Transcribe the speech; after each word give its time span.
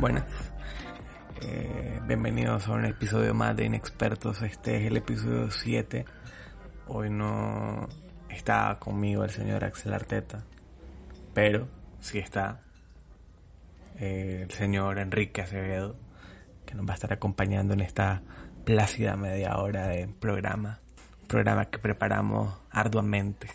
Buenas. 0.00 0.26
Eh, 1.40 1.98
bienvenidos 2.06 2.68
a 2.68 2.72
un 2.72 2.84
episodio 2.84 3.34
más 3.34 3.56
de 3.56 3.64
Inexpertos. 3.64 4.42
Este 4.42 4.76
es 4.76 4.86
el 4.86 4.96
episodio 4.96 5.50
7. 5.50 6.04
Hoy 6.86 7.10
no 7.10 7.88
está 8.28 8.76
conmigo 8.78 9.24
el 9.24 9.30
señor 9.30 9.64
Axel 9.64 9.92
Arteta, 9.92 10.44
pero 11.34 11.66
sí 11.98 12.18
está 12.18 12.60
eh, 13.98 14.42
el 14.44 14.50
señor 14.52 15.00
Enrique 15.00 15.42
Acevedo, 15.42 15.96
que 16.64 16.76
nos 16.76 16.86
va 16.86 16.92
a 16.92 16.94
estar 16.94 17.12
acompañando 17.12 17.74
en 17.74 17.80
esta 17.80 18.22
plácida 18.64 19.16
media 19.16 19.56
hora 19.56 19.88
de 19.88 20.06
programa. 20.06 20.78
Programa 21.26 21.64
que 21.64 21.80
preparamos 21.80 22.56
arduamente 22.70 23.48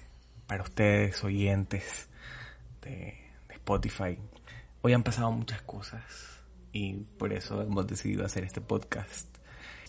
para 0.46 0.64
ustedes, 0.64 1.24
oyentes 1.24 2.10
de 2.82 3.18
Spotify. 3.48 4.20
Hoy 4.82 4.92
han 4.92 5.04
pasado 5.04 5.32
muchas 5.32 5.62
cosas 5.62 6.33
y 6.74 6.96
por 6.96 7.32
eso 7.32 7.62
hemos 7.62 7.88
decidido 7.88 8.26
hacer 8.26 8.44
este 8.44 8.60
podcast. 8.60 9.28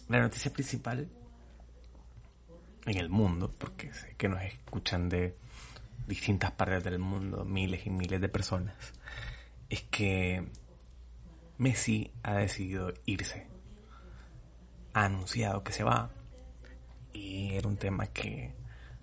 La 0.08 0.20
noticia 0.20 0.52
principal 0.52 1.08
en 2.84 2.98
el 2.98 3.08
mundo, 3.08 3.50
porque 3.58 3.92
sé 3.94 4.14
que 4.16 4.28
nos 4.28 4.42
escuchan 4.42 5.08
de 5.08 5.34
distintas 6.06 6.52
partes 6.52 6.84
del 6.84 6.98
mundo, 6.98 7.46
miles 7.46 7.86
y 7.86 7.90
miles 7.90 8.20
de 8.20 8.28
personas, 8.28 8.76
es 9.70 9.82
que 9.84 10.46
Messi 11.56 12.12
ha 12.22 12.34
decidido 12.34 12.92
irse. 13.06 13.46
Ha 14.92 15.06
anunciado 15.06 15.64
que 15.64 15.72
se 15.72 15.84
va 15.84 16.10
y 17.14 17.54
era 17.54 17.66
un 17.66 17.78
tema 17.78 18.08
que 18.08 18.52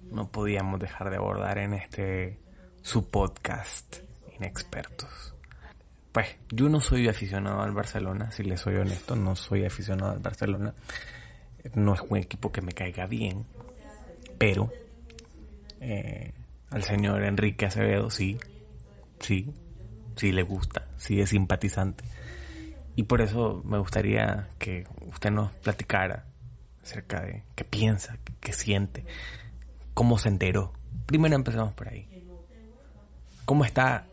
no 0.03 0.31
podíamos 0.31 0.79
dejar 0.79 1.09
de 1.09 1.17
abordar 1.17 1.57
en 1.57 1.73
este 1.73 2.39
su 2.83 3.09
podcast 3.09 3.97
Inexpertos. 4.37 5.33
Pues 6.11 6.27
yo 6.49 6.67
no 6.67 6.81
soy 6.81 7.07
aficionado 7.07 7.61
al 7.61 7.71
Barcelona, 7.71 8.31
si 8.31 8.43
les 8.43 8.59
soy 8.59 8.75
honesto, 8.75 9.15
no 9.15 9.35
soy 9.35 9.65
aficionado 9.65 10.11
al 10.11 10.19
Barcelona. 10.19 10.73
No 11.73 11.93
es 11.93 12.01
un 12.01 12.17
equipo 12.17 12.51
que 12.51 12.61
me 12.61 12.73
caiga 12.73 13.07
bien, 13.07 13.45
pero 14.37 14.71
eh, 15.79 16.33
al 16.69 16.83
señor 16.83 17.23
Enrique 17.23 17.65
Acevedo 17.65 18.09
sí, 18.09 18.37
sí, 19.19 19.53
sí 20.15 20.31
le 20.31 20.43
gusta, 20.43 20.87
sí 20.97 21.21
es 21.21 21.29
simpatizante. 21.29 22.03
Y 22.95 23.03
por 23.03 23.21
eso 23.21 23.61
me 23.63 23.77
gustaría 23.77 24.49
que 24.59 24.85
usted 25.07 25.31
nos 25.31 25.51
platicara 25.53 26.25
acerca 26.83 27.21
de 27.21 27.43
qué 27.55 27.63
piensa, 27.63 28.17
qué 28.41 28.51
siente, 28.51 29.05
cómo 29.93 30.17
se 30.17 30.27
enteró. 30.27 30.73
Primero 31.05 31.35
empecemos 31.35 31.73
por 31.73 31.87
ahí. 31.87 32.07
¿Cómo 33.45 33.63
está 33.63 34.07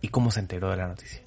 y 0.00 0.08
cómo 0.08 0.30
se 0.30 0.40
enteró 0.40 0.70
de 0.70 0.76
la 0.76 0.86
noticia? 0.86 1.23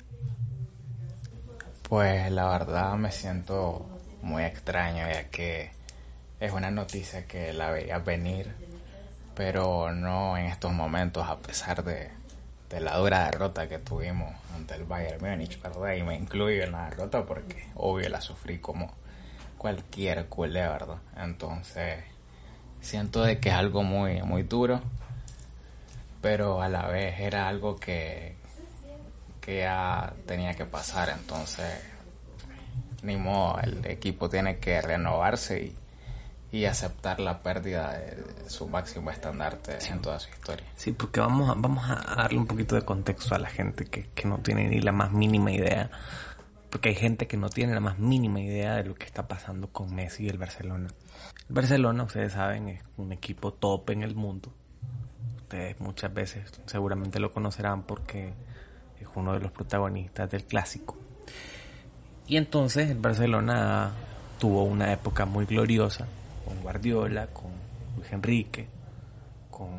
Pues 1.88 2.30
la 2.34 2.50
verdad 2.50 2.96
me 2.96 3.12
siento 3.14 3.86
muy 4.22 4.44
extraño 4.44 5.08
ya 5.08 5.30
que 5.30 5.72
es 6.42 6.52
una 6.52 6.70
noticia 6.70 7.26
que 7.26 7.54
la 7.54 7.72
veía 7.72 8.00
venir, 8.00 8.54
pero 9.36 9.94
no 9.94 10.38
en 10.38 10.48
estos 10.48 10.74
momentos 10.74 11.26
a 11.26 11.38
pesar 11.38 11.86
de, 11.86 12.10
de 12.70 12.80
la 12.82 12.98
dura 12.98 13.24
derrota 13.26 13.70
que 13.70 13.80
tuvimos 13.80 14.36
ante 14.54 14.76
el 14.76 14.84
Bayern 14.84 15.24
Múnich, 15.24 15.62
¿verdad? 15.62 15.94
Y 15.94 16.04
me 16.04 16.16
incluyo 16.16 16.62
en 16.62 16.74
la 16.74 16.90
derrota 16.90 17.26
porque 17.26 17.68
obvio 17.76 18.10
la 18.10 18.20
sufrí 18.20 18.60
como 18.60 18.92
cualquier 19.58 20.26
culé, 20.26 20.68
¿verdad? 20.68 20.98
Entonces 21.16 22.04
siento 22.82 23.24
de 23.24 23.40
que 23.40 23.48
es 23.48 23.56
algo 23.56 23.84
muy, 23.84 24.22
muy 24.24 24.44
duro, 24.44 24.82
pero 26.22 26.62
a 26.62 26.68
la 26.68 26.88
vez 26.88 27.18
era 27.22 27.48
algo 27.48 27.78
que, 27.78 28.36
que 29.48 29.60
ya 29.60 30.14
tenía 30.26 30.54
que 30.56 30.66
pasar, 30.66 31.08
entonces 31.08 31.74
ni 33.02 33.16
modo, 33.16 33.58
el 33.62 33.86
equipo 33.86 34.30
tiene 34.30 34.58
que 34.58 34.82
renovarse 34.82 35.74
y, 36.52 36.58
y 36.58 36.66
aceptar 36.66 37.22
la 37.22 37.40
pérdida 37.40 37.94
de 37.94 38.50
su 38.50 38.68
máximo 38.68 39.10
estandarte 39.10 39.78
en 39.90 40.02
toda 40.02 40.20
su 40.20 40.30
historia. 40.32 40.66
Sí, 40.76 40.92
porque 40.92 41.22
vamos 41.22 41.50
a, 41.50 41.54
vamos 41.54 41.90
a 41.90 42.16
darle 42.18 42.40
un 42.40 42.46
poquito 42.46 42.76
de 42.76 42.82
contexto 42.82 43.36
a 43.36 43.40
la 43.40 43.50
gente 43.50 43.86
que, 43.86 44.10
que 44.10 44.28
no 44.28 44.40
tiene 44.40 44.68
ni 44.68 44.82
la 44.82 44.92
más 44.92 45.14
mínima 45.14 45.50
idea. 45.50 45.92
Porque 46.70 46.90
hay 46.90 46.96
gente 46.96 47.28
que 47.28 47.38
no 47.38 47.50
tiene 47.50 47.74
la 47.74 47.80
más 47.80 48.00
mínima 48.00 48.42
idea 48.42 48.76
de 48.76 48.84
lo 48.84 48.96
que 48.96 49.06
está 49.06 49.30
pasando 49.30 49.70
con 49.70 49.96
Messi 49.96 50.26
y 50.26 50.30
el 50.30 50.38
Barcelona. 50.38 50.90
El 51.48 51.56
Barcelona, 51.56 52.04
ustedes 52.04 52.34
saben, 52.34 52.68
es 52.68 52.84
un 52.98 53.14
equipo 53.14 53.54
top 53.54 53.92
en 53.92 54.04
el 54.04 54.14
mundo. 54.14 54.54
Ustedes 55.38 55.80
muchas 55.80 56.14
veces 56.14 56.52
seguramente 56.66 57.22
lo 57.22 57.32
conocerán 57.32 57.84
porque 57.84 58.34
es 59.00 59.08
uno 59.16 59.34
de 59.34 59.40
los 59.40 59.52
protagonistas 59.52 60.30
del 60.30 60.46
clásico. 60.46 60.98
Y 62.28 62.38
entonces 62.38 62.90
el 62.90 62.98
Barcelona 62.98 63.92
tuvo 64.40 64.64
una 64.64 64.92
época 64.92 65.26
muy 65.26 65.46
gloriosa 65.46 66.08
con 66.46 66.62
Guardiola, 66.62 67.28
con 67.28 67.52
Luis 67.96 68.12
Enrique, 68.12 68.68
con 69.50 69.70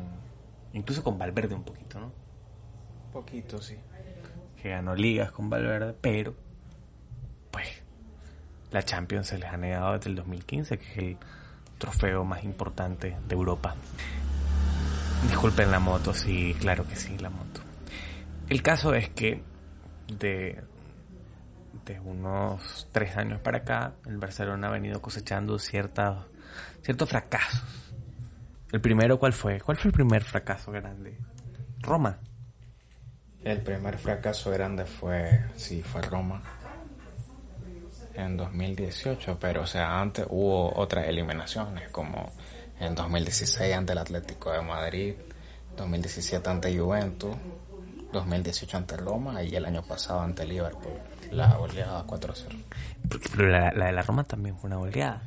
incluso 0.73 1.03
con 1.03 1.17
Valverde 1.17 1.55
un 1.55 1.63
poquito, 1.63 1.99
¿no? 1.99 2.07
Un 2.07 3.11
poquito, 3.11 3.61
sí. 3.61 3.75
Que 4.61 4.69
ganó 4.69 4.95
ligas 4.95 5.31
con 5.31 5.49
Valverde, 5.49 5.95
pero 5.99 6.35
pues 7.51 7.67
la 8.71 8.83
Champions 8.83 9.27
se 9.27 9.37
les 9.37 9.49
ha 9.49 9.57
negado 9.57 9.93
desde 9.93 10.09
el 10.09 10.15
2015, 10.15 10.77
que 10.77 10.91
es 10.91 10.97
el 10.97 11.17
trofeo 11.77 12.23
más 12.25 12.43
importante 12.43 13.17
de 13.27 13.35
Europa. 13.35 13.75
Disculpen 15.27 15.71
la 15.71 15.79
moto, 15.79 16.13
sí, 16.13 16.55
claro 16.59 16.85
que 16.87 16.95
sí, 16.95 17.17
la 17.17 17.29
moto. 17.29 17.48
El 18.49 18.63
caso 18.63 18.95
es 18.95 19.09
que 19.09 19.43
de, 20.07 20.59
de 21.85 21.99
unos 21.99 22.87
tres 22.91 23.15
años 23.15 23.39
para 23.41 23.59
acá, 23.59 23.93
el 24.07 24.17
Barcelona 24.17 24.67
ha 24.67 24.71
venido 24.71 25.01
cosechando 25.01 25.59
ciertas, 25.59 26.25
ciertos 26.81 27.09
fracasos. 27.09 27.63
El 28.71 28.81
primero, 28.81 29.19
¿cuál 29.19 29.33
fue? 29.33 29.61
¿Cuál 29.61 29.77
fue 29.77 29.89
el 29.89 29.93
primer 29.93 30.23
fracaso 30.23 30.71
grande? 30.71 31.17
Roma. 31.79 32.17
El 33.43 33.61
primer 33.61 33.97
fracaso 33.97 34.51
grande 34.51 34.85
fue, 34.85 35.45
sí, 35.55 35.81
fue 35.81 36.01
Roma 36.01 36.41
en 38.15 38.35
2018, 38.35 39.37
pero 39.39 39.61
o 39.61 39.67
sea, 39.67 40.01
antes 40.01 40.25
hubo 40.29 40.77
otras 40.77 41.07
eliminaciones 41.07 41.89
como 41.89 42.31
en 42.79 42.95
2016 42.95 43.75
ante 43.75 43.93
el 43.93 43.99
Atlético 43.99 44.51
de 44.51 44.61
Madrid, 44.61 45.13
2017 45.77 46.49
ante 46.49 46.77
Juventus, 46.77 47.35
2018 48.11 48.77
ante 48.77 48.97
Roma 48.97 49.43
y 49.43 49.55
el 49.55 49.65
año 49.65 49.83
pasado 49.83 50.21
ante 50.21 50.45
Liverpool, 50.45 50.93
la 51.31 51.55
goleada 51.55 52.05
4-0. 52.05 52.63
Pero 53.31 53.47
la, 53.47 53.71
la 53.71 53.85
de 53.87 53.91
la 53.91 54.01
Roma 54.01 54.23
también 54.23 54.57
fue 54.57 54.67
una 54.67 54.77
goleada. 54.77 55.21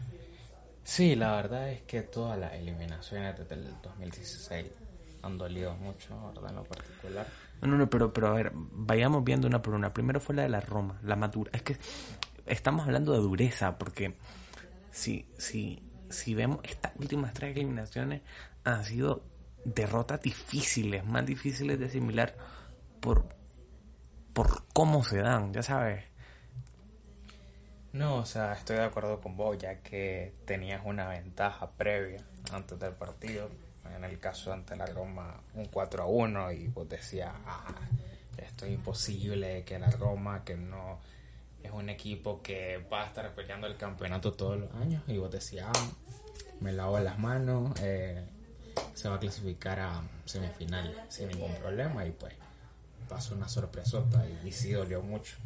Sí, 0.84 1.14
la 1.14 1.36
verdad 1.36 1.70
es 1.70 1.82
que 1.82 2.02
todas 2.02 2.38
las 2.38 2.54
eliminaciones 2.54 3.38
desde 3.38 3.54
el 3.54 3.68
2016 3.82 4.66
han 5.22 5.38
dolido 5.38 5.74
mucho, 5.76 6.32
¿verdad? 6.34 6.50
En 6.50 6.56
lo 6.56 6.64
particular. 6.64 7.26
No, 7.60 7.68
no, 7.68 7.78
no, 7.78 7.88
pero, 7.88 8.12
pero 8.12 8.28
a 8.28 8.32
ver, 8.32 8.52
vayamos 8.54 9.22
viendo 9.22 9.46
una 9.46 9.62
por 9.62 9.74
una. 9.74 9.92
Primero 9.92 10.20
fue 10.20 10.34
la 10.34 10.42
de 10.42 10.48
la 10.48 10.60
Roma, 10.60 10.98
la 11.04 11.14
madura. 11.14 11.50
Es 11.54 11.62
que 11.62 11.76
estamos 12.46 12.86
hablando 12.86 13.12
de 13.12 13.20
dureza, 13.20 13.78
porque 13.78 14.16
si, 14.90 15.24
si, 15.38 15.80
si 16.10 16.34
vemos 16.34 16.58
estas 16.64 16.92
últimas 16.98 17.32
tres 17.32 17.56
eliminaciones 17.56 18.22
han 18.64 18.84
sido 18.84 19.22
derrotas 19.64 20.20
difíciles, 20.20 21.04
más 21.04 21.24
difíciles 21.24 21.78
de 21.78 21.86
asimilar 21.86 22.34
por, 23.02 23.26
por 24.32 24.64
cómo 24.72 25.04
se 25.04 25.18
dan, 25.18 25.52
ya 25.52 25.62
sabes. 25.62 26.04
No, 27.92 28.16
o 28.16 28.24
sea, 28.24 28.54
estoy 28.54 28.76
de 28.76 28.84
acuerdo 28.84 29.20
con 29.20 29.36
vos, 29.36 29.58
ya 29.58 29.82
que 29.82 30.32
tenías 30.46 30.80
una 30.86 31.08
ventaja 31.08 31.70
previa 31.72 32.24
antes 32.52 32.78
del 32.78 32.92
partido. 32.92 33.50
En 33.94 34.04
el 34.04 34.18
caso 34.18 34.52
ante 34.52 34.76
la 34.76 34.86
Roma, 34.86 35.42
un 35.54 35.66
4 35.66 36.04
a 36.04 36.06
1, 36.06 36.52
y 36.52 36.68
vos 36.68 36.88
decías, 36.88 37.32
ah, 37.44 37.74
esto 38.38 38.64
es 38.64 38.72
imposible, 38.72 39.64
que 39.64 39.78
la 39.78 39.90
Roma, 39.90 40.44
que 40.44 40.56
no 40.56 41.00
es 41.62 41.70
un 41.72 41.90
equipo 41.90 42.40
que 42.40 42.78
va 42.90 43.02
a 43.02 43.06
estar 43.08 43.34
peleando 43.34 43.66
el 43.66 43.76
campeonato 43.76 44.32
todos 44.32 44.58
los 44.58 44.72
años, 44.76 45.02
y 45.08 45.18
vos 45.18 45.30
decías, 45.30 45.66
ah, 45.74 45.90
me 46.60 46.72
lavo 46.72 46.98
las 47.00 47.18
manos, 47.18 47.78
eh, 47.82 48.24
se 48.94 49.08
va 49.08 49.16
a 49.16 49.18
clasificar 49.18 49.80
a 49.80 50.02
semifinal 50.24 51.04
sin 51.08 51.28
ningún 51.28 51.54
problema, 51.56 52.06
y 52.06 52.12
pues 52.12 52.32
pasó 53.12 53.34
una 53.34 53.48
sorpresota, 53.48 54.24
y, 54.26 54.48
y 54.48 54.52
sí 54.52 54.72
dolió 54.72 55.02
mucho. 55.02 55.36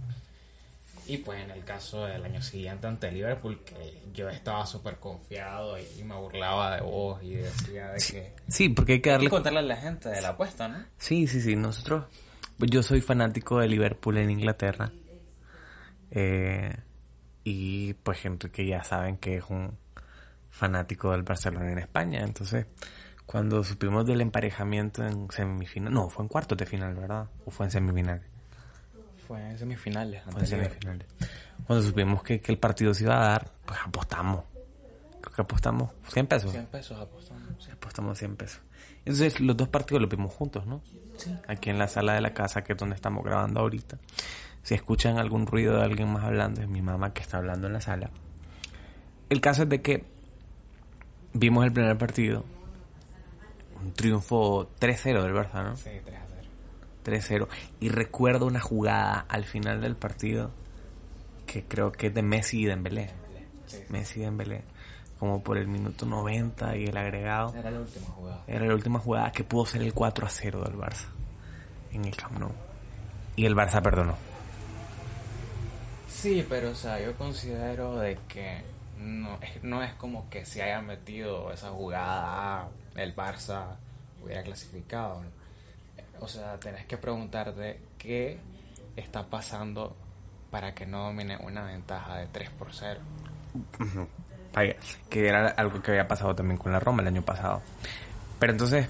Y 1.09 1.19
pues 1.19 1.41
en 1.41 1.51
el 1.51 1.65
caso 1.65 2.05
del 2.05 2.25
año 2.25 2.43
siguiente 2.43 2.87
ante 2.87 3.13
Liverpool, 3.13 3.61
que 3.65 4.03
yo 4.13 4.29
estaba 4.29 4.67
súper 4.67 4.97
confiado 4.97 5.79
y, 5.79 6.03
me 6.03 6.17
burlaba 6.17 6.77
de 6.77 6.83
vos 6.83 7.23
y 7.23 7.35
decía 7.35 7.89
de 7.91 7.99
que... 7.99 8.33
Sí, 8.49 8.69
porque 8.71 8.95
hay 8.95 9.01
que 9.01 9.11
Hay 9.11 9.15
darle... 9.15 9.27
que 9.27 9.31
contarle 9.31 9.59
a 9.61 9.63
la 9.63 9.77
gente 9.77 10.09
de 10.09 10.21
la 10.21 10.31
apuesta, 10.31 10.67
¿no? 10.67 10.85
Sí, 10.99 11.29
sí, 11.29 11.41
sí, 11.41 11.55
nosotros... 11.55 12.07
pues 12.59 12.71
Yo 12.73 12.83
soy 12.83 13.01
fanático 13.01 13.61
de 13.61 13.69
Liverpool 13.69 14.19
en 14.19 14.31
Inglaterra. 14.31 14.91
Eh, 16.11 16.75
y 17.45 17.95
pues 17.95 18.25
Enrique 18.25 18.67
ya 18.67 18.83
saben 18.83 19.19
que 19.19 19.37
es 19.37 19.45
un 19.49 19.79
fanático 20.51 21.13
del 21.13 21.23
Barcelona 21.23 21.71
en 21.71 21.79
España. 21.79 22.25
Entonces, 22.25 22.67
cuando 23.27 23.65
supimos 23.65 24.07
del 24.07 24.21
emparejamiento 24.21 25.05
en 25.05 25.29
semifinal... 25.31 25.93
No, 25.93 26.09
fue 26.09 26.25
en 26.25 26.29
cuartos 26.29 26.57
de 26.57 26.65
final, 26.65 26.95
¿verdad? 26.95 27.29
¿O 27.45 27.51
fue 27.51 27.67
en 27.67 27.73
semifinal? 27.73 28.23
Fue 29.27 29.41
en 29.51 29.59
semifinales. 29.59 30.23
Fue 30.31 30.41
en 30.41 30.47
semifinales. 30.47 31.07
Cuando 31.67 31.85
supimos 31.85 32.23
que, 32.23 32.41
que, 32.41 32.53
el 32.53 32.59
partido 32.59 32.95
se 32.95 33.03
iba 33.03 33.17
a 33.17 33.29
dar, 33.31 33.51
pues 33.65 33.79
apostamos. 33.85 34.45
Creo 35.21 35.35
que 35.35 35.43
apostamos 35.43 35.91
100 36.09 36.27
pesos. 36.29 36.53
100 36.53 36.67
pesos 36.67 37.01
apostamos. 37.01 37.65
Sí. 37.65 37.71
Apostamos 37.73 38.17
100 38.17 38.37
pesos. 38.37 38.61
Entonces 39.05 39.41
los 39.41 39.57
dos 39.57 39.69
partidos 39.69 40.01
los 40.01 40.11
vimos 40.11 40.33
juntos, 40.33 40.65
¿no? 40.65 40.81
Sí. 41.17 41.37
Aquí 41.49 41.71
en 41.71 41.79
la 41.79 41.89
sala 41.89 42.15
de 42.15 42.21
la 42.21 42.33
casa, 42.33 42.63
que 42.63 42.75
es 42.75 42.79
donde 42.79 42.95
estamos 42.95 43.25
grabando 43.25 43.61
ahorita. 43.61 43.99
Si 44.63 44.75
escuchan 44.75 45.19
algún 45.19 45.47
ruido 45.47 45.77
de 45.77 45.83
alguien 45.83 46.13
más 46.13 46.25
hablando, 46.25 46.61
es 46.61 46.69
mi 46.69 46.83
mamá 46.83 47.13
que 47.13 47.23
está 47.23 47.39
hablando 47.39 47.67
en 47.67 47.73
la 47.73 47.81
sala. 47.81 48.11
El 49.29 49.41
caso 49.41 49.65
es 49.65 49.69
de 49.69 49.83
que 49.83 50.05
vimos 51.33 51.65
el 51.65 51.73
primer 51.73 51.99
partido. 51.99 52.45
Un 53.81 53.93
triunfo 53.93 54.71
3-0 54.81 55.23
del 55.23 55.35
Barça, 55.35 55.63
¿no? 55.63 55.77
Sí, 55.77 55.91
3 56.05 56.27
3-0. 57.07 57.49
Y 57.81 57.89
recuerdo 57.89 58.47
una 58.47 58.61
jugada 58.61 59.25
al 59.29 59.45
final 59.45 59.81
del 59.81 59.97
partido 59.97 60.51
que 61.47 61.65
creo 61.65 61.93
que 61.93 62.09
es 62.09 62.15
de 62.15 62.23
Messi 62.23 62.63
y 62.63 62.67
Dembélé. 62.67 63.11
Sí. 63.67 63.79
Messi 63.89 64.21
y 64.21 64.25
Dembélé. 64.25 64.65
Como 65.19 65.43
por 65.43 65.57
el 65.57 65.69
minuto 65.69 66.05
90 66.05 66.77
y 66.77 66.87
el 66.87 66.97
agregado. 66.97 67.55
Era 67.55 67.71
la 67.71 67.81
última 67.81 68.07
jugada. 68.07 68.45
Era 68.47 68.67
la 68.67 68.75
última 68.75 68.99
jugada 68.99 69.33
que 69.33 69.45
pudo 69.45 69.65
ser 69.65 69.83
el 69.83 69.95
4 69.95 70.27
0 70.29 70.65
del 70.65 70.75
Barça. 70.75 71.07
En 71.93 72.05
el 72.05 72.17
Camp 72.17 72.39
Nou. 72.39 72.53
Y 73.37 73.47
el 73.47 73.55
Barça 73.55 73.81
perdonó. 73.81 74.17
Sí, 76.09 76.45
pero 76.49 76.71
o 76.71 76.75
sea, 76.75 77.01
yo 77.01 77.15
considero 77.17 77.99
de 77.99 78.19
que 78.29 78.63
no, 78.99 79.39
no 79.63 79.83
es 79.83 79.95
como 79.95 80.29
que 80.29 80.45
si 80.45 80.61
haya 80.61 80.81
metido 80.81 81.53
esa 81.53 81.71
jugada 81.71 82.69
el 82.97 83.15
Barça 83.15 83.77
hubiera 84.23 84.43
clasificado. 84.43 85.23
O 86.21 86.29
sea, 86.29 86.59
tenés 86.59 86.87
que 86.87 86.97
preguntarte 86.97 87.81
qué 87.99 88.39
está 88.97 89.27
pasando 89.29 89.97
para 90.51 90.75
que 90.75 90.87
no 90.87 91.05
domine 91.05 91.37
una 91.39 91.65
ventaja 91.65 92.17
de 92.19 92.27
3 92.29 92.51
por 92.51 92.73
0. 92.73 93.01
Vaya, 94.55 94.77
que 95.11 95.29
era 95.29 95.49
algo 95.49 95.83
que 95.83 95.91
había 95.91 96.09
pasado 96.09 96.35
también 96.35 96.59
con 96.59 96.73
la 96.73 96.81
Roma 96.81 97.03
el 97.03 97.09
año 97.09 97.23
pasado. 97.23 97.63
Pero 98.39 98.53
entonces, 98.53 98.89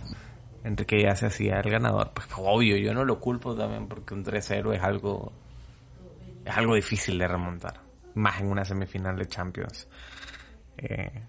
Enrique 0.63 1.03
ya 1.03 1.17
se 1.17 1.27
hacía 1.27 1.61
el 1.61 1.71
ganador. 1.71 2.13
Pues 2.13 2.29
obvio, 2.37 2.77
yo 2.77 2.95
no 2.95 3.05
lo 3.05 3.19
culpo 3.21 3.55
también 3.55 3.89
porque 3.89 4.15
un 4.15 4.25
3-0 4.25 4.75
es 4.75 4.83
algo, 4.83 5.33
es 6.45 6.57
algo 6.57 6.75
difícil 6.75 7.19
de 7.19 7.29
remontar. 7.29 7.81
Más 8.15 8.41
en 8.41 8.49
una 8.49 8.65
semifinal 8.65 9.17
de 9.17 9.27
Champions. 9.27 9.89
Eh, 10.79 11.23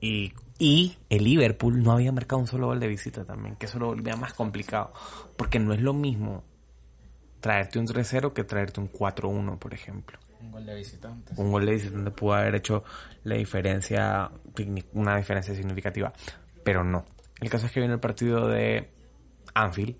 y, 0.00 0.32
y 0.60 0.98
el 1.08 1.24
Liverpool 1.24 1.82
no 1.82 1.92
había 1.92 2.12
marcado 2.12 2.38
un 2.38 2.46
solo 2.46 2.66
gol 2.66 2.78
de 2.78 2.86
visita 2.86 3.24
también, 3.24 3.56
que 3.56 3.64
eso 3.64 3.78
lo 3.78 3.86
volvía 3.86 4.14
más 4.14 4.34
complicado. 4.34 4.92
Porque 5.36 5.58
no 5.58 5.72
es 5.72 5.80
lo 5.80 5.94
mismo 5.94 6.44
traerte 7.40 7.78
un 7.78 7.86
3-0 7.86 8.34
que 8.34 8.44
traerte 8.44 8.78
un 8.78 8.92
4-1, 8.92 9.58
por 9.58 9.72
ejemplo. 9.72 10.18
Un 10.38 10.52
gol 10.52 10.66
de 10.66 10.74
visitantes. 10.74 11.38
Un 11.38 11.50
gol 11.50 11.64
de 11.64 11.72
visitante 11.72 12.10
pudo 12.10 12.34
haber 12.34 12.56
hecho 12.56 12.84
la 13.24 13.36
diferencia, 13.36 14.30
una 14.92 15.16
diferencia 15.16 15.54
significativa, 15.54 16.12
pero 16.62 16.84
no. 16.84 17.06
El 17.40 17.48
caso 17.48 17.64
es 17.64 17.72
que 17.72 17.80
viene 17.80 17.94
el 17.94 18.00
partido 18.00 18.46
de 18.46 18.90
Anfield. 19.54 19.96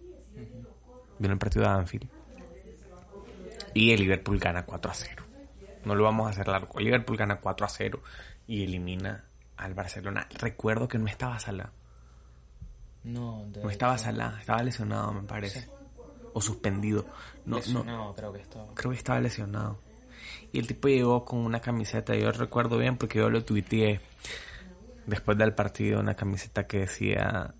Viene 1.18 1.32
el 1.32 1.38
partido 1.38 1.64
de 1.64 1.70
Anfield. 1.70 2.08
Y 3.72 3.92
el 3.92 4.00
Liverpool 4.00 4.38
gana 4.38 4.66
4 4.66 4.90
a 4.90 4.94
0. 4.94 5.24
No 5.86 5.94
lo 5.94 6.04
vamos 6.04 6.26
a 6.26 6.30
hacer 6.30 6.48
largo. 6.48 6.78
El 6.78 6.84
Liverpool 6.84 7.16
gana 7.16 7.40
4 7.40 7.64
a 7.64 7.68
0 7.70 8.02
y 8.46 8.64
elimina 8.64 9.24
al 9.60 9.74
Barcelona. 9.74 10.26
Recuerdo 10.38 10.88
que 10.88 10.98
no 10.98 11.06
estaba 11.06 11.38
Salah. 11.38 11.70
No, 13.04 13.46
de 13.48 13.62
No 13.62 13.70
estaba 13.70 13.94
hecho, 13.94 14.04
Salah, 14.04 14.36
estaba 14.40 14.62
lesionado, 14.62 15.12
me 15.12 15.22
parece. 15.22 15.68
O 16.32 16.40
suspendido. 16.40 17.06
No, 17.44 17.56
no, 17.56 17.56
lesionado, 17.56 18.14
creo 18.14 18.32
que 18.32 18.40
estaba. 18.40 18.74
creo 18.74 18.90
que 18.90 18.96
estaba 18.96 19.20
lesionado. 19.20 19.78
Y 20.52 20.58
el 20.58 20.66
tipo 20.66 20.88
llegó 20.88 21.24
con 21.24 21.40
una 21.40 21.60
camiseta, 21.60 22.14
yo 22.14 22.30
recuerdo 22.32 22.78
bien 22.78 22.96
porque 22.96 23.18
yo 23.18 23.30
lo 23.30 23.44
tuiteé 23.44 24.00
después 25.06 25.38
del 25.38 25.54
partido, 25.54 26.00
una 26.00 26.14
camiseta 26.14 26.66
que 26.66 26.80
decía 26.80 27.54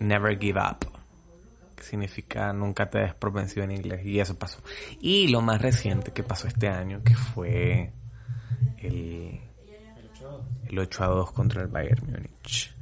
Never 0.00 0.38
Give 0.38 0.60
Up, 0.60 0.90
que 1.74 1.82
significa 1.82 2.52
nunca 2.52 2.90
te 2.90 2.98
des 2.98 3.14
por 3.14 3.32
vencido 3.32 3.64
en 3.64 3.72
inglés, 3.72 4.04
y 4.04 4.20
eso 4.20 4.36
pasó. 4.36 4.60
Y 5.00 5.28
lo 5.28 5.40
más 5.40 5.62
reciente 5.62 6.12
que 6.12 6.22
pasó 6.22 6.48
este 6.48 6.68
año, 6.68 7.02
que 7.04 7.14
fue 7.14 7.92
el, 8.78 9.40
el 10.66 10.78
8 10.78 11.04
a 11.04 11.06
2 11.08 11.32
contra 11.32 11.62
el 11.62 11.68
Bayern 11.68 12.04
Múnich. 12.06 12.74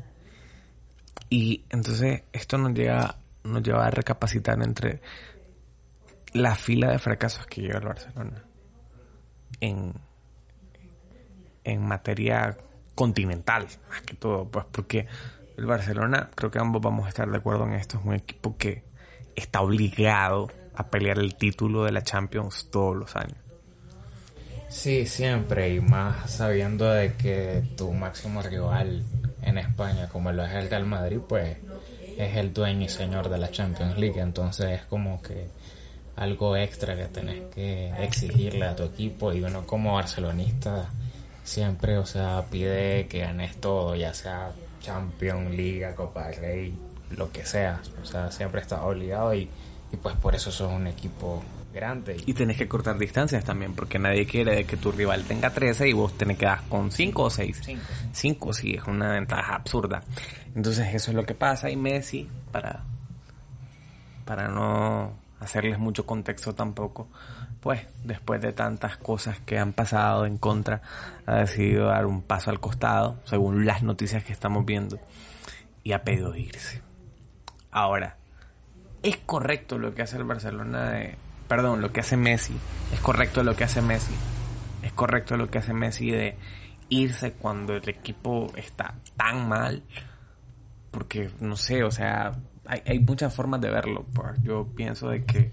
Y 1.30 1.64
entonces 1.70 2.22
esto 2.32 2.58
nos 2.58 2.74
llega 2.74 3.16
nos 3.44 3.62
lleva 3.62 3.86
a 3.86 3.90
recapacitar 3.90 4.60
entre 4.62 5.00
la 6.32 6.54
fila 6.54 6.90
de 6.90 6.98
fracasos 6.98 7.46
que 7.46 7.60
lleva 7.60 7.78
el 7.78 7.86
Barcelona 7.86 8.44
en, 9.60 9.92
en 11.62 11.86
materia 11.86 12.56
continental, 12.94 13.66
más 13.88 14.02
que 14.02 14.14
todo, 14.14 14.48
pues 14.48 14.64
porque 14.70 15.06
el 15.56 15.66
Barcelona, 15.66 16.30
creo 16.34 16.50
que 16.50 16.58
ambos 16.58 16.82
vamos 16.82 17.06
a 17.06 17.08
estar 17.08 17.30
de 17.30 17.36
acuerdo 17.36 17.64
en 17.64 17.74
esto, 17.74 17.98
es 17.98 18.04
un 18.04 18.14
equipo 18.14 18.56
que 18.56 18.84
está 19.36 19.60
obligado 19.60 20.50
a 20.74 20.88
pelear 20.88 21.18
el 21.18 21.36
título 21.36 21.84
de 21.84 21.92
la 21.92 22.02
Champions 22.02 22.68
todos 22.70 22.96
los 22.96 23.14
años. 23.16 23.38
Sí, 24.74 25.06
siempre, 25.06 25.72
y 25.72 25.80
más 25.80 26.32
sabiendo 26.32 26.90
de 26.90 27.14
que 27.14 27.62
tu 27.76 27.92
máximo 27.92 28.42
rival 28.42 29.04
en 29.40 29.56
España, 29.56 30.08
como 30.08 30.32
lo 30.32 30.44
es 30.44 30.52
el 30.52 30.68
Real 30.68 30.84
Madrid, 30.84 31.20
pues 31.26 31.56
es 32.18 32.36
el 32.36 32.52
dueño 32.52 32.86
y 32.86 32.88
señor 32.88 33.28
de 33.30 33.38
la 33.38 33.52
Champions 33.52 33.96
League, 33.96 34.20
entonces 34.20 34.80
es 34.80 34.82
como 34.86 35.22
que 35.22 35.46
algo 36.16 36.56
extra 36.56 36.96
que 36.96 37.04
tenés 37.04 37.54
que 37.54 37.90
exigirle 38.02 38.66
a 38.66 38.74
tu 38.74 38.82
equipo 38.82 39.32
y 39.32 39.44
uno 39.44 39.64
como 39.64 39.94
barcelonista 39.94 40.90
siempre, 41.44 41.96
o 41.96 42.04
sea, 42.04 42.44
pide 42.50 43.06
que 43.06 43.20
ganes 43.20 43.56
todo, 43.60 43.94
ya 43.94 44.12
sea 44.12 44.50
Champions, 44.82 45.52
Liga, 45.52 45.94
Copa 45.94 46.26
del 46.26 46.36
Rey, 46.40 46.78
lo 47.10 47.30
que 47.30 47.46
sea, 47.46 47.80
o 48.02 48.04
sea, 48.04 48.32
siempre 48.32 48.60
estás 48.60 48.80
obligado 48.82 49.34
y, 49.34 49.48
y 49.92 49.96
pues 50.02 50.16
por 50.16 50.34
eso 50.34 50.50
sos 50.50 50.72
un 50.72 50.88
equipo 50.88 51.44
grande. 51.74 52.16
Y 52.24 52.32
tenés 52.32 52.56
que 52.56 52.66
cortar 52.66 52.98
distancias 52.98 53.44
también, 53.44 53.74
porque 53.74 53.98
nadie 53.98 54.24
quiere 54.24 54.64
que 54.64 54.76
tu 54.76 54.92
rival 54.92 55.24
tenga 55.24 55.50
13 55.50 55.88
y 55.88 55.92
vos 55.92 56.16
tenés 56.16 56.38
que 56.38 56.46
dar 56.46 56.62
con 56.68 56.90
5 56.90 57.22
o 57.22 57.30
6. 57.30 57.60
Cinco. 57.62 57.82
5 58.12 58.52
sí, 58.54 58.74
es 58.74 58.84
una 58.84 59.12
ventaja 59.12 59.56
absurda. 59.56 60.02
Entonces 60.54 60.94
eso 60.94 61.10
es 61.10 61.16
lo 61.16 61.24
que 61.24 61.34
pasa 61.34 61.68
y 61.68 61.76
Messi, 61.76 62.28
para, 62.50 62.84
para 64.24 64.48
no 64.48 65.12
hacerles 65.40 65.78
mucho 65.78 66.06
contexto 66.06 66.54
tampoco, 66.54 67.08
pues 67.60 67.80
después 68.02 68.40
de 68.40 68.52
tantas 68.52 68.96
cosas 68.96 69.40
que 69.40 69.58
han 69.58 69.72
pasado 69.72 70.26
en 70.26 70.38
contra, 70.38 70.82
ha 71.26 71.36
decidido 71.36 71.86
dar 71.86 72.06
un 72.06 72.22
paso 72.22 72.50
al 72.50 72.60
costado, 72.60 73.18
según 73.24 73.66
las 73.66 73.82
noticias 73.82 74.24
que 74.24 74.32
estamos 74.32 74.64
viendo, 74.64 74.98
y 75.82 75.92
ha 75.92 76.02
pedido 76.02 76.34
irse. 76.36 76.82
Ahora, 77.70 78.16
es 79.02 79.18
correcto 79.18 79.78
lo 79.78 79.94
que 79.94 80.02
hace 80.02 80.16
el 80.16 80.24
Barcelona 80.24 80.90
de... 80.90 81.16
Perdón, 81.48 81.80
lo 81.80 81.92
que 81.92 82.00
hace 82.00 82.16
Messi. 82.16 82.54
Es 82.92 83.00
correcto 83.00 83.42
lo 83.42 83.56
que 83.56 83.64
hace 83.64 83.82
Messi. 83.82 84.14
Es 84.82 84.92
correcto 84.92 85.36
lo 85.36 85.50
que 85.50 85.58
hace 85.58 85.72
Messi 85.72 86.10
de 86.10 86.36
irse 86.88 87.32
cuando 87.32 87.74
el 87.74 87.88
equipo 87.88 88.52
está 88.56 88.94
tan 89.16 89.48
mal. 89.48 89.82
Porque, 90.90 91.30
no 91.40 91.56
sé, 91.56 91.82
o 91.84 91.90
sea, 91.90 92.32
hay, 92.66 92.82
hay 92.86 92.98
muchas 92.98 93.34
formas 93.34 93.60
de 93.60 93.70
verlo. 93.70 94.04
Pues. 94.12 94.42
Yo 94.42 94.66
pienso 94.74 95.08
de 95.08 95.24
que 95.24 95.52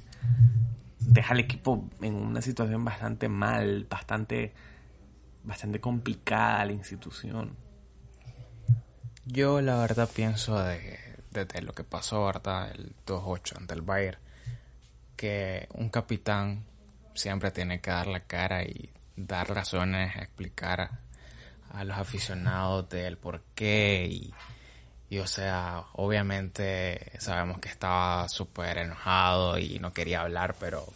deja 0.99 1.33
al 1.33 1.39
equipo 1.39 1.89
en 2.01 2.15
una 2.15 2.41
situación 2.41 2.85
bastante 2.85 3.27
mal, 3.27 3.85
bastante, 3.89 4.53
bastante 5.43 5.79
complicada 5.79 6.65
la 6.65 6.73
institución. 6.73 7.55
Yo 9.25 9.61
la 9.61 9.77
verdad 9.77 10.09
pienso 10.13 10.57
de, 10.59 10.99
desde 11.31 11.61
lo 11.61 11.73
que 11.73 11.83
pasó, 11.83 12.25
¿verdad? 12.25 12.71
El 12.71 12.95
2-8 13.05 13.57
ante 13.57 13.73
el 13.73 13.81
Bayern, 13.81 14.19
que 15.21 15.67
un 15.75 15.89
capitán 15.89 16.65
siempre 17.13 17.51
tiene 17.51 17.79
que 17.79 17.91
dar 17.91 18.07
la 18.07 18.21
cara 18.21 18.63
y 18.63 18.89
dar 19.15 19.47
razones, 19.47 20.15
explicar 20.15 20.81
a, 20.81 20.99
a 21.73 21.83
los 21.83 21.95
aficionados 21.95 22.89
del 22.89 23.19
por 23.19 23.43
qué 23.53 24.07
y, 24.09 24.33
y, 25.11 25.19
o 25.19 25.27
sea, 25.27 25.83
obviamente 25.93 27.11
sabemos 27.19 27.59
que 27.59 27.69
estaba 27.69 28.27
súper 28.29 28.79
enojado 28.79 29.59
y 29.59 29.77
no 29.77 29.93
quería 29.93 30.21
hablar, 30.21 30.55
pero, 30.59 30.91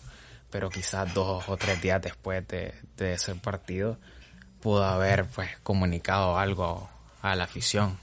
pero 0.50 0.72
quizás 0.72 1.14
dos 1.14 1.48
o 1.48 1.56
tres 1.56 1.80
días 1.80 2.02
después 2.02 2.48
de, 2.48 2.74
de 2.98 3.14
ese 3.14 3.36
partido 3.36 4.00
pudo 4.60 4.86
haber 4.86 5.28
pues 5.28 5.52
comunicado 5.62 6.40
algo 6.40 6.90
a 7.22 7.36
la 7.36 7.44
afición. 7.44 8.00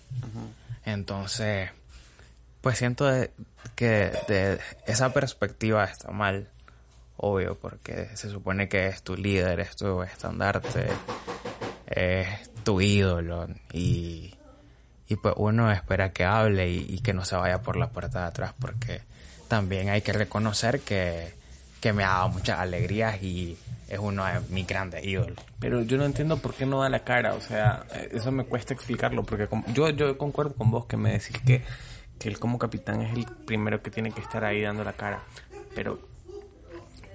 Entonces, 0.85 1.71
pues 2.63 2.79
siento 2.79 3.05
de- 3.07 3.31
que 3.77 4.11
de 4.29 4.59
esa 4.87 5.13
perspectiva 5.13 5.85
está 5.85 6.11
mal, 6.11 6.49
obvio, 7.19 7.59
porque 7.59 8.09
se 8.15 8.31
supone 8.31 8.69
que 8.69 8.87
es 8.87 9.03
tu 9.03 9.17
líder, 9.17 9.61
es 9.61 9.77
tu 9.77 10.03
estandarte, 10.03 10.87
es 11.87 12.51
tu 12.65 12.81
ídolo 12.81 13.49
y, 13.73 14.35
y 15.09 15.17
pues 15.17 15.35
uno 15.37 15.71
espera 15.73 16.13
que 16.13 16.25
hable 16.25 16.71
y, 16.71 16.99
que 17.01 17.13
no 17.13 17.25
se 17.25 17.37
vaya 17.37 17.63
por 17.63 17.77
la 17.77 17.91
puerta 17.91 18.21
de 18.21 18.27
atrás 18.27 18.55
porque 18.59 19.03
también 19.49 19.89
hay 19.91 20.01
que 20.03 20.13
reconocer 20.13 20.81
que, 20.81 21.33
que 21.81 21.93
me 21.93 22.05
ha 22.05 22.09
dado 22.09 22.29
muchas 22.31 22.59
alegrías 22.61 23.23
y 23.23 23.57
es 23.89 23.99
uno 23.99 24.25
de 24.25 24.41
mis 24.49 24.67
grandes 24.67 25.05
ídolos. 25.05 25.37
Pero 25.59 25.83
yo 25.83 25.99
no 25.99 26.05
entiendo 26.07 26.39
por 26.39 26.55
qué 26.55 26.65
no 26.65 26.81
da 26.81 26.89
la 26.89 27.05
cara, 27.05 27.35
o 27.35 27.41
sea, 27.41 27.85
eso 28.11 28.33
me 28.33 28.45
cuesta 28.45 28.73
explicarlo, 28.73 29.23
porque 29.25 29.49
yo, 29.75 29.91
yo 29.91 30.17
concuerdo 30.17 30.55
con 30.55 30.71
vos 30.71 30.87
que 30.87 30.97
me 30.97 31.13
decís 31.13 31.37
que, 31.45 31.63
que 32.23 32.29
él 32.29 32.39
como 32.39 32.59
capitán 32.59 33.03
es 33.03 33.17
el 33.17 33.27
primero 33.27 33.83
que 33.83 33.91
tiene 33.91 34.13
que 34.13 34.21
estar 34.21 34.45
ahí 34.45 34.63
dando 34.63 34.85
la 34.85 34.93
cara, 34.93 35.23
pero, 35.75 35.99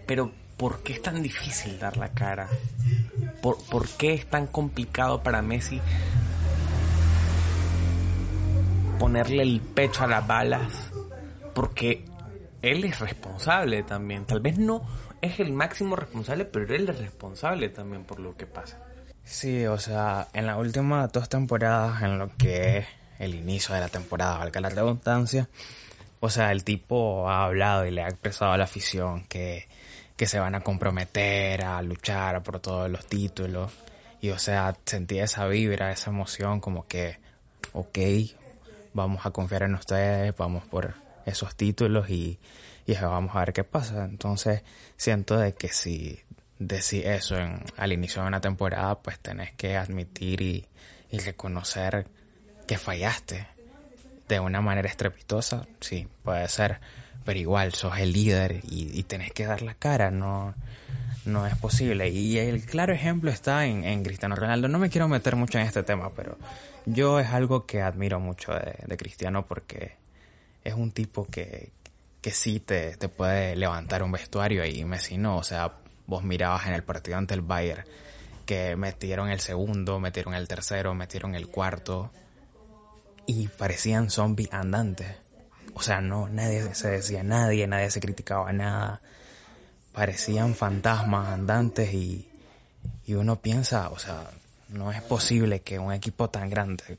pero, 0.05 0.31
¿por 0.57 0.83
qué 0.83 0.93
es 0.93 1.01
tan 1.01 1.23
difícil 1.23 1.79
dar 1.79 1.95
la 1.95 2.09
cara? 2.09 2.49
¿Por, 3.41 3.57
¿Por 3.65 3.87
qué 3.87 4.13
es 4.13 4.29
tan 4.29 4.47
complicado 4.47 5.23
para 5.23 5.41
Messi 5.41 5.79
ponerle 8.99 9.43
el 9.43 9.61
pecho 9.61 10.03
a 10.03 10.07
las 10.07 10.27
balas? 10.27 10.91
Porque 11.55 12.03
él 12.61 12.83
es 12.83 12.99
responsable 12.99 13.83
también, 13.83 14.25
tal 14.25 14.41
vez 14.41 14.57
no 14.57 14.85
es 15.21 15.39
el 15.39 15.53
máximo 15.53 15.95
responsable, 15.95 16.43
pero 16.43 16.75
él 16.75 16.89
es 16.89 16.99
responsable 16.99 17.69
también 17.69 18.03
por 18.03 18.19
lo 18.19 18.35
que 18.35 18.45
pasa. 18.45 18.77
Sí, 19.23 19.65
o 19.65 19.77
sea, 19.77 20.27
en 20.33 20.45
las 20.45 20.57
últimas 20.57 21.11
dos 21.11 21.29
temporadas, 21.29 22.01
en 22.01 22.17
lo 22.17 22.29
que 22.37 22.85
el 23.19 23.35
inicio 23.35 23.75
de 23.75 23.81
la 23.81 23.89
temporada, 23.89 24.37
valga 24.37 24.61
la 24.61 24.69
redundancia, 24.69 25.49
o 26.19 26.29
sea, 26.29 26.51
el 26.51 26.63
tipo 26.63 27.29
ha 27.29 27.45
hablado 27.45 27.85
y 27.85 27.91
le 27.91 28.01
ha 28.01 28.07
expresado 28.07 28.51
a 28.51 28.57
la 28.57 28.63
afición 28.63 29.25
que, 29.25 29.67
que 30.15 30.25
se 30.25 30.39
van 30.39 30.55
a 30.55 30.61
comprometer 30.61 31.63
a 31.63 31.81
luchar 31.81 32.41
por 32.43 32.59
todos 32.59 32.89
los 32.89 33.05
títulos. 33.05 33.71
Y 34.19 34.31
o 34.31 34.39
sea, 34.39 34.75
sentía 34.85 35.25
esa 35.25 35.45
vibra, 35.47 35.91
esa 35.91 36.09
emoción 36.09 36.59
como 36.59 36.87
que, 36.87 37.19
ok, 37.73 37.99
vamos 38.93 39.25
a 39.25 39.31
confiar 39.31 39.63
en 39.63 39.75
ustedes, 39.75 40.35
vamos 40.35 40.65
por 40.65 40.95
esos 41.25 41.55
títulos 41.55 42.09
y, 42.09 42.39
y 42.87 42.93
vamos 42.95 43.35
a 43.35 43.39
ver 43.39 43.53
qué 43.53 43.63
pasa. 43.63 44.05
Entonces 44.05 44.63
siento 44.95 45.37
de 45.37 45.53
que 45.53 45.67
si 45.69 46.19
decís 46.57 47.05
eso 47.05 47.37
en, 47.37 47.63
al 47.77 47.93
inicio 47.93 48.23
de 48.23 48.27
una 48.27 48.41
temporada, 48.41 48.99
pues 48.99 49.19
tenés 49.19 49.53
que 49.53 49.77
admitir 49.77 50.41
y 50.41 50.65
reconocer 51.11 52.07
que 52.67 52.77
fallaste 52.77 53.47
de 54.27 54.39
una 54.39 54.61
manera 54.61 54.89
estrepitosa, 54.89 55.65
sí, 55.79 56.07
puede 56.23 56.47
ser, 56.49 56.79
pero 57.23 57.39
igual 57.39 57.73
sos 57.73 57.97
el 57.97 58.11
líder 58.13 58.61
y, 58.69 58.97
y 58.97 59.03
tenés 59.03 59.31
que 59.31 59.45
dar 59.45 59.61
la 59.61 59.73
cara, 59.73 60.11
no, 60.11 60.53
no 61.25 61.45
es 61.45 61.55
posible. 61.55 62.09
Y 62.09 62.37
el 62.37 62.65
claro 62.65 62.93
ejemplo 62.93 63.31
está 63.31 63.65
en, 63.65 63.83
en, 63.83 64.03
Cristiano 64.03 64.35
Ronaldo. 64.35 64.67
No 64.67 64.79
me 64.79 64.89
quiero 64.89 65.07
meter 65.07 65.35
mucho 65.35 65.59
en 65.59 65.65
este 65.65 65.83
tema, 65.83 66.11
pero 66.15 66.37
yo 66.85 67.19
es 67.19 67.27
algo 67.27 67.65
que 67.65 67.81
admiro 67.81 68.19
mucho 68.19 68.53
de, 68.53 68.75
de 68.85 68.97
Cristiano 68.97 69.45
porque 69.45 69.95
es 70.63 70.73
un 70.73 70.91
tipo 70.91 71.25
que, 71.25 71.71
que 72.21 72.31
sí 72.31 72.59
te, 72.59 72.97
te 72.97 73.09
puede 73.09 73.55
levantar 73.55 74.03
un 74.03 74.11
vestuario 74.11 74.65
y 74.65 74.83
Messi 74.83 75.17
no. 75.17 75.37
O 75.37 75.43
sea, 75.43 75.73
vos 76.07 76.23
mirabas 76.23 76.67
en 76.67 76.73
el 76.73 76.83
partido 76.83 77.17
ante 77.17 77.33
el 77.33 77.41
Bayern 77.41 77.83
que 78.45 78.77
metieron 78.77 79.29
el 79.29 79.41
segundo, 79.41 79.99
metieron 79.99 80.33
el 80.33 80.47
tercero, 80.47 80.93
metieron 80.93 81.35
el 81.35 81.47
cuarto 81.47 82.11
y 83.27 83.47
parecían 83.49 84.09
zombies 84.09 84.51
andantes. 84.51 85.07
O 85.75 85.83
sea, 85.83 86.01
no, 86.01 86.27
nadie 86.27 86.73
se 86.73 86.89
decía 86.89 87.21
nadie, 87.21 87.67
nadie 87.67 87.91
se 87.91 87.99
criticaba 87.99 88.51
nada. 88.51 89.01
Parecían 89.93 90.55
fantasmas 90.55 91.29
andantes 91.29 91.93
y, 91.93 92.27
y 93.05 93.13
uno 93.13 93.35
piensa, 93.35 93.89
o 93.89 93.99
sea, 93.99 94.31
no 94.69 94.91
es 94.91 95.03
posible 95.03 95.61
que 95.61 95.77
un 95.77 95.93
equipo 95.93 96.29
tan 96.31 96.49
grande 96.49 96.97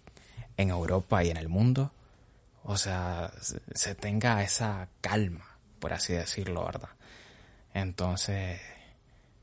en 0.57 0.71
Europa 0.71 1.25
y 1.25 1.31
en 1.31 1.37
el 1.39 1.49
mundo 1.49 1.91
o 2.69 2.77
sea, 2.77 3.33
se 3.41 3.95
tenga 3.95 4.43
esa 4.43 4.89
calma, 5.01 5.57
por 5.79 5.95
así 5.95 6.13
decirlo, 6.13 6.67
¿verdad? 6.67 6.91
Entonces, 7.73 8.61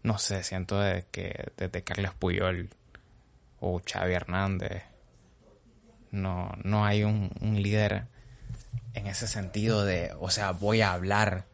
no 0.03 0.19
sé, 0.19 0.43
siento 0.43 0.79
de 0.79 1.05
que 1.11 1.51
desde 1.57 1.83
Carlos 1.83 2.13
Puyol 2.13 2.69
o 3.59 3.81
Xavi 3.83 4.13
Hernández 4.13 4.83
no, 6.15 6.51
no 6.63 6.85
hay 6.85 7.03
un, 7.03 7.29
líder 7.41 8.05
en 8.93 9.07
ese 9.07 9.27
sentido 9.27 9.85
de, 9.85 10.13
o 10.19 10.29
sea, 10.29 10.51
voy 10.51 10.81
a 10.81 10.93
hablar, 10.93 11.45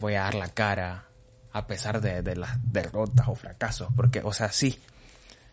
voy 0.00 0.14
a 0.14 0.22
dar 0.22 0.34
la 0.34 0.48
cara 0.48 1.04
a 1.52 1.66
pesar 1.66 2.00
de, 2.00 2.22
de 2.22 2.36
las 2.36 2.58
derrotas 2.72 3.28
o 3.28 3.34
fracasos, 3.34 3.88
porque, 3.96 4.20
o 4.22 4.32
sea, 4.32 4.52
sí, 4.52 4.80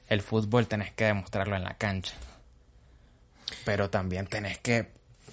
el 0.07 0.21
fútbol 0.21 0.67
tenés 0.67 0.91
que 0.91 1.05
demostrarlo 1.05 1.55
en 1.55 1.63
la 1.63 1.75
cancha, 1.75 2.13
pero 3.63 3.89
también 3.89 4.27
tenés 4.27 4.59
que 4.59 4.91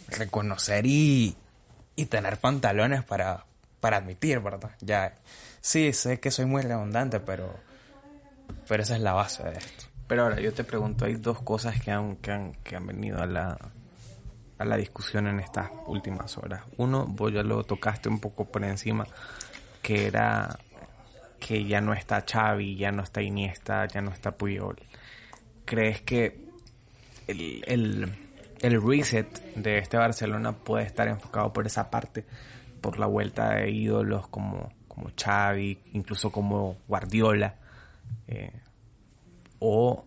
reconocer 0.09 0.87
y, 0.87 1.37
y 1.97 2.07
tener 2.07 2.39
pantalones 2.39 3.05
para, 3.05 3.45
para 3.81 3.99
admitir, 3.99 4.41
¿verdad? 4.41 4.71
Ya, 4.81 5.15
sí, 5.61 5.93
sé 5.93 6.21
que 6.21 6.31
soy 6.31 6.47
muy 6.47 6.63
redundante, 6.63 7.21
pero, 7.21 7.59
pero 8.69 8.83
esa 8.83 8.97
es 8.97 9.03
la 9.03 9.13
base 9.13 9.43
de 9.43 9.59
esto. 9.59 9.92
Pero 10.13 10.25
ahora 10.25 10.41
yo 10.43 10.53
te 10.53 10.63
pregunto, 10.63 11.07
hay 11.07 11.15
dos 11.15 11.41
cosas 11.41 11.81
que 11.81 11.91
han, 11.91 12.17
que 12.17 12.33
han, 12.33 12.53
que 12.63 12.77
han 12.77 12.87
venido 12.87 13.23
a 13.23 13.25
la, 13.25 13.57
a 14.59 14.65
la 14.67 14.77
discusión 14.77 15.27
en 15.27 15.41
estas 15.41 15.71
últimas 15.87 16.37
horas. 16.37 16.65
Uno, 16.77 17.07
vos 17.07 17.33
ya 17.33 17.43
lo 17.43 17.65
tocaste 17.65 18.11
un 18.11 18.21
poco 18.21 18.45
por 18.45 18.63
encima, 18.63 19.07
que 19.81 20.07
era 20.07 20.59
que 21.41 21.65
ya 21.65 21.81
no 21.81 21.95
está 21.95 22.27
Xavi, 22.31 22.77
ya 22.77 22.93
no 22.93 23.03
está 23.03 23.23
Iniesta, 23.23 23.87
ya 23.87 24.03
no 24.03 24.11
está 24.11 24.33
Puyol. 24.33 24.77
¿Crees 25.65 26.03
que 26.03 26.45
el, 27.27 27.65
el 27.67 28.15
el 28.61 28.87
reset 28.87 29.43
de 29.55 29.79
este 29.79 29.97
Barcelona 29.97 30.53
puede 30.53 30.85
estar 30.85 31.09
enfocado 31.09 31.55
por 31.55 31.67
esa 31.67 31.91
parte, 31.91 32.27
por 32.83 32.99
la 32.99 33.07
vuelta 33.07 33.55
de 33.55 33.71
ídolos 33.71 34.29
como, 34.29 34.75
como 34.89 35.11
Xavi, 35.17 35.79
incluso 35.95 36.31
como 36.31 36.77
Guardiola, 36.87 37.55
eh, 38.29 38.53
o 39.65 40.05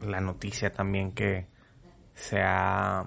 la 0.00 0.20
noticia 0.20 0.72
también 0.72 1.12
que 1.12 1.46
se 2.12 2.40
ha, 2.42 3.06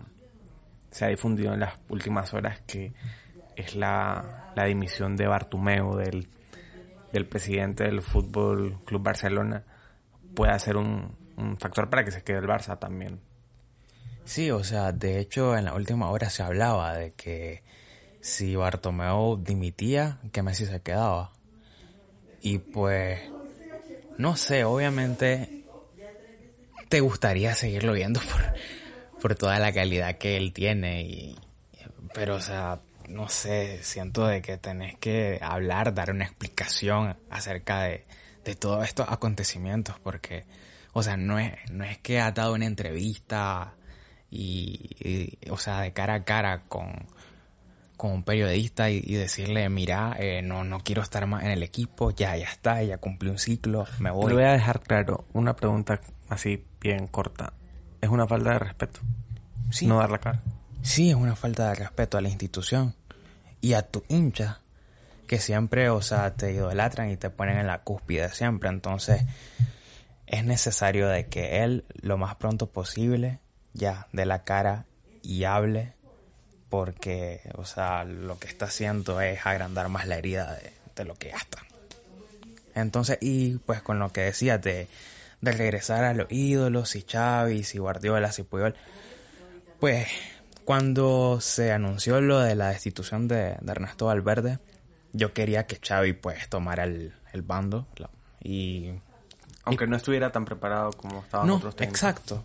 se 0.92 1.06
ha 1.06 1.08
difundido 1.10 1.54
en 1.54 1.60
las 1.60 1.74
últimas 1.90 2.34
horas 2.34 2.62
que 2.66 2.94
es 3.58 3.76
la, 3.76 4.54
la 4.56 4.64
dimisión 4.64 5.18
de 5.18 5.28
Bartumeo, 5.28 5.98
del, 5.98 6.30
del 7.12 7.28
presidente 7.28 7.84
del 7.84 8.02
Fútbol 8.02 8.80
Club 8.86 9.04
Barcelona, 9.04 9.66
puede 10.34 10.58
ser 10.58 10.78
un, 10.78 11.18
un 11.36 11.58
factor 11.58 11.90
para 11.90 12.06
que 12.06 12.12
se 12.12 12.24
quede 12.24 12.38
el 12.38 12.48
Barça 12.48 12.80
también. 12.80 13.20
Sí, 14.24 14.52
o 14.52 14.64
sea, 14.64 14.94
de 14.94 15.20
hecho 15.20 15.58
en 15.58 15.66
la 15.66 15.74
última 15.74 16.10
hora 16.12 16.30
se 16.30 16.44
hablaba 16.44 16.94
de 16.94 17.12
que 17.12 17.62
si 18.22 18.56
Bartomeu 18.56 19.36
dimitía, 19.36 20.20
que 20.32 20.44
Messi 20.44 20.66
se 20.66 20.82
quedaba. 20.82 21.34
Y 22.42 22.60
pues, 22.60 23.20
no 24.20 24.36
sé, 24.36 24.66
obviamente 24.66 25.64
te 26.90 27.00
gustaría 27.00 27.56
seguirlo 27.56 27.94
viendo 27.94 28.20
por, 28.20 29.22
por 29.22 29.36
toda 29.36 29.60
la 29.60 29.72
calidad 29.72 30.18
que 30.18 30.36
él 30.36 30.52
tiene. 30.52 31.04
Y, 31.04 31.40
pero, 32.14 32.36
o 32.36 32.42
sea, 32.42 32.82
no 33.08 33.30
sé, 33.30 33.82
siento 33.82 34.28
de 34.28 34.42
que 34.42 34.58
tenés 34.58 34.98
que 34.98 35.40
hablar, 35.42 35.94
dar 35.94 36.12
una 36.12 36.26
explicación 36.26 37.16
acerca 37.30 37.84
de, 37.84 38.04
de 38.44 38.56
todos 38.56 38.86
estos 38.86 39.08
acontecimientos, 39.08 39.96
porque, 40.04 40.44
o 40.92 41.02
sea, 41.02 41.16
no 41.16 41.40
es, 41.40 41.54
no 41.72 41.86
es 41.86 41.98
que 42.00 42.20
ha 42.20 42.34
dado 42.34 42.56
una 42.56 42.66
entrevista 42.66 43.74
y, 44.30 45.38
o 45.50 45.58
sea, 45.58 45.80
de 45.80 45.94
cara 45.94 46.16
a 46.16 46.24
cara 46.26 46.64
con, 46.68 46.92
con 48.00 48.12
un 48.12 48.24
periodista 48.24 48.90
y, 48.90 49.02
decirle, 49.02 49.68
mira, 49.68 50.16
eh, 50.18 50.42
no, 50.42 50.64
no 50.64 50.80
quiero 50.80 51.02
estar 51.02 51.28
más 51.28 51.44
en 51.44 51.52
el 51.52 51.64
equipo, 51.64 52.12
ya, 52.12 52.38
ya 52.38 52.48
está, 52.48 52.82
ya 52.82 52.98
cumplí 52.98 53.30
un 53.30 53.38
ciclo, 53.38 53.86
me 54.00 54.10
voy. 54.10 54.30
Le 54.30 54.36
voy 54.36 54.44
a 54.46 54.54
dejar 54.54 54.80
claro 54.80 55.26
una 55.34 55.54
pregunta 55.58 56.00
así 56.30 56.66
bien 56.80 57.08
corta. 57.08 57.52
¿Es 58.00 58.10
una 58.10 58.26
falta 58.26 58.54
de 58.54 58.60
respeto? 58.60 59.02
Sí. 59.70 59.86
No 59.86 59.98
dar 59.98 60.12
la 60.12 60.20
cara. 60.20 60.42
Sí, 60.82 61.10
es 61.10 61.16
una 61.18 61.36
falta 61.36 61.68
de 61.68 61.76
respeto 61.76 62.18
a 62.18 62.22
la 62.22 62.30
institución 62.30 62.96
y 63.60 63.74
a 63.74 63.82
tu 63.82 64.02
hincha 64.08 64.62
que 65.28 65.38
siempre, 65.40 65.90
o 65.90 66.02
sea, 66.02 66.34
te 66.36 66.54
idolatran 66.54 67.12
y 67.12 67.18
te 67.18 67.30
ponen 67.30 67.58
en 67.58 67.68
la 67.68 67.84
cúspide 67.84 68.30
siempre. 68.30 68.70
Entonces, 68.70 69.26
es 70.26 70.46
necesario 70.46 71.10
de 71.10 71.28
que 71.28 71.66
él 71.66 71.84
lo 72.02 72.18
más 72.18 72.38
pronto 72.38 72.72
posible 72.72 73.42
ya 73.74 74.08
de 74.14 74.26
la 74.26 74.46
cara 74.46 74.86
y 75.22 75.44
hable 75.44 75.96
porque, 76.70 77.42
o 77.56 77.66
sea, 77.66 78.04
lo 78.04 78.38
que 78.38 78.48
está 78.48 78.66
haciendo 78.66 79.20
es 79.22 79.46
agrandar 79.46 79.90
más 79.90 80.08
la 80.08 80.18
herida 80.18 80.58
de, 80.96 81.06
lo 81.06 81.16
que 81.16 81.30
ya 81.30 81.38
está. 81.38 81.60
Entonces, 82.76 83.18
y 83.22 83.58
pues 83.60 83.82
con 83.82 84.00
lo 84.00 84.12
que 84.12 84.22
decías 84.22 84.62
de, 84.62 84.88
de 85.40 85.52
regresar 85.54 86.04
a 86.04 86.14
los 86.14 86.30
ídolos, 86.30 86.96
y 86.96 87.06
Xavi, 87.10 87.64
si 87.64 87.78
Guardiola, 87.78 88.32
si 88.34 88.44
Puyol, 88.44 88.76
pues 89.80 90.08
cuando 90.66 91.40
se 91.42 91.72
anunció 91.72 92.20
lo 92.22 92.40
de 92.40 92.56
la 92.56 92.70
destitución 92.70 93.28
de, 93.28 93.56
de 93.62 93.72
Ernesto 93.72 94.08
Valverde, 94.08 94.60
yo 95.14 95.34
quería 95.34 95.66
que 95.66 95.80
Xavi 95.82 96.14
pues 96.14 96.50
tomara 96.50 96.84
el, 96.84 97.14
el 97.34 97.42
bando 97.42 97.88
y... 98.44 98.92
Aunque 99.64 99.86
y, 99.86 99.88
no 99.88 99.96
estuviera 99.96 100.32
tan 100.32 100.46
preparado 100.46 100.92
como 100.94 101.22
estaban 101.22 101.48
no, 101.48 101.56
otros 101.56 101.76
técnicos. 101.76 102.02
Exacto. 102.02 102.44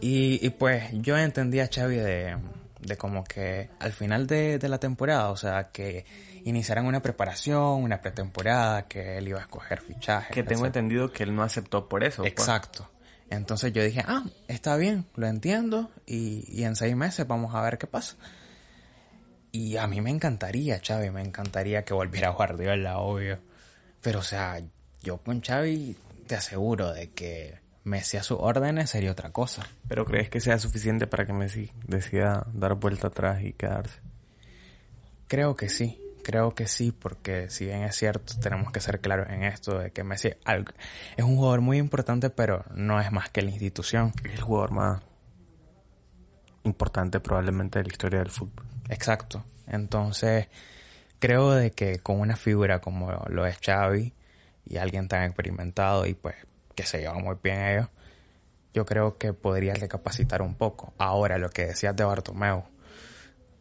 Y, 0.00 0.44
y, 0.44 0.50
pues 0.50 0.90
yo 0.92 1.16
entendí 1.16 1.60
a 1.60 1.68
Xavi 1.72 1.96
de, 1.96 2.36
de 2.82 2.96
como 2.96 3.24
que 3.24 3.70
al 3.78 3.92
final 3.92 4.26
de, 4.26 4.58
de 4.58 4.68
la 4.68 4.78
temporada, 4.78 5.30
o 5.30 5.36
sea, 5.36 5.70
que 5.70 6.04
iniciaran 6.44 6.86
una 6.86 7.00
preparación, 7.00 7.82
una 7.82 8.00
pretemporada, 8.00 8.88
que 8.88 9.18
él 9.18 9.28
iba 9.28 9.38
a 9.38 9.42
escoger 9.42 9.80
fichajes. 9.80 10.34
Que 10.34 10.42
tengo 10.42 10.62
etc. 10.64 10.76
entendido 10.76 11.12
que 11.12 11.22
él 11.22 11.34
no 11.34 11.42
aceptó 11.42 11.88
por 11.88 12.04
eso. 12.04 12.22
pues. 12.22 12.32
Exacto. 12.32 12.90
Entonces 13.30 13.72
yo 13.72 13.82
dije, 13.82 14.04
ah, 14.06 14.24
está 14.48 14.76
bien, 14.76 15.06
lo 15.14 15.26
entiendo 15.26 15.90
y, 16.04 16.44
y 16.48 16.64
en 16.64 16.76
seis 16.76 16.94
meses 16.94 17.26
vamos 17.26 17.54
a 17.54 17.62
ver 17.62 17.78
qué 17.78 17.86
pasa. 17.86 18.16
Y 19.52 19.76
a 19.76 19.86
mí 19.86 20.00
me 20.00 20.10
encantaría, 20.10 20.80
Xavi, 20.84 21.10
me 21.10 21.22
encantaría 21.22 21.84
que 21.84 21.94
volviera 21.94 22.28
Guardiola, 22.36 22.98
obvio. 22.98 23.38
Pero, 24.00 24.18
o 24.20 24.22
sea, 24.22 24.60
yo 25.02 25.18
con 25.18 25.40
Xavi 25.40 25.96
te 26.26 26.34
aseguro 26.34 26.92
de 26.92 27.10
que 27.10 27.61
Messi 27.84 28.16
a 28.16 28.22
sus 28.22 28.38
órdenes 28.40 28.90
sería 28.90 29.10
otra 29.10 29.30
cosa. 29.30 29.66
Pero 29.88 30.04
¿crees 30.04 30.30
que 30.30 30.40
sea 30.40 30.58
suficiente 30.58 31.06
para 31.06 31.26
que 31.26 31.32
Messi 31.32 31.70
decida 31.86 32.46
dar 32.52 32.74
vuelta 32.74 33.08
atrás 33.08 33.42
y 33.42 33.52
quedarse? 33.52 34.00
Creo 35.26 35.56
que 35.56 35.68
sí, 35.68 36.00
creo 36.22 36.54
que 36.54 36.66
sí, 36.66 36.92
porque 36.92 37.50
si 37.50 37.66
bien 37.66 37.82
es 37.82 37.96
cierto, 37.96 38.34
tenemos 38.40 38.70
que 38.70 38.80
ser 38.80 39.00
claros 39.00 39.28
en 39.30 39.42
esto 39.42 39.78
de 39.78 39.90
que 39.90 40.04
Messi 40.04 40.28
es 40.28 41.24
un 41.24 41.36
jugador 41.36 41.60
muy 41.60 41.78
importante, 41.78 42.30
pero 42.30 42.64
no 42.74 43.00
es 43.00 43.10
más 43.10 43.30
que 43.30 43.42
la 43.42 43.50
institución. 43.50 44.12
Es 44.24 44.34
el 44.34 44.40
jugador 44.40 44.72
más 44.72 45.02
importante 46.64 47.18
probablemente 47.18 47.78
de 47.80 47.84
la 47.84 47.92
historia 47.92 48.18
del 48.20 48.30
fútbol. 48.30 48.66
Exacto. 48.88 49.44
Entonces, 49.66 50.48
creo 51.18 51.50
de 51.52 51.72
que 51.72 51.98
con 51.98 52.20
una 52.20 52.36
figura 52.36 52.80
como 52.80 53.10
lo 53.28 53.46
es 53.46 53.58
Xavi 53.58 54.14
y 54.66 54.76
alguien 54.76 55.08
tan 55.08 55.24
experimentado 55.24 56.06
y 56.06 56.14
pues 56.14 56.36
que 56.74 56.84
se 56.84 57.00
lleva 57.00 57.14
muy 57.14 57.36
bien 57.42 57.60
ellos, 57.60 57.88
yo 58.74 58.86
creo 58.86 59.18
que 59.18 59.32
podría 59.32 59.74
recapacitar 59.74 60.42
un 60.42 60.54
poco. 60.54 60.94
Ahora, 60.98 61.38
lo 61.38 61.50
que 61.50 61.66
decías 61.66 61.94
de 61.94 62.04
Bartomeu, 62.04 62.64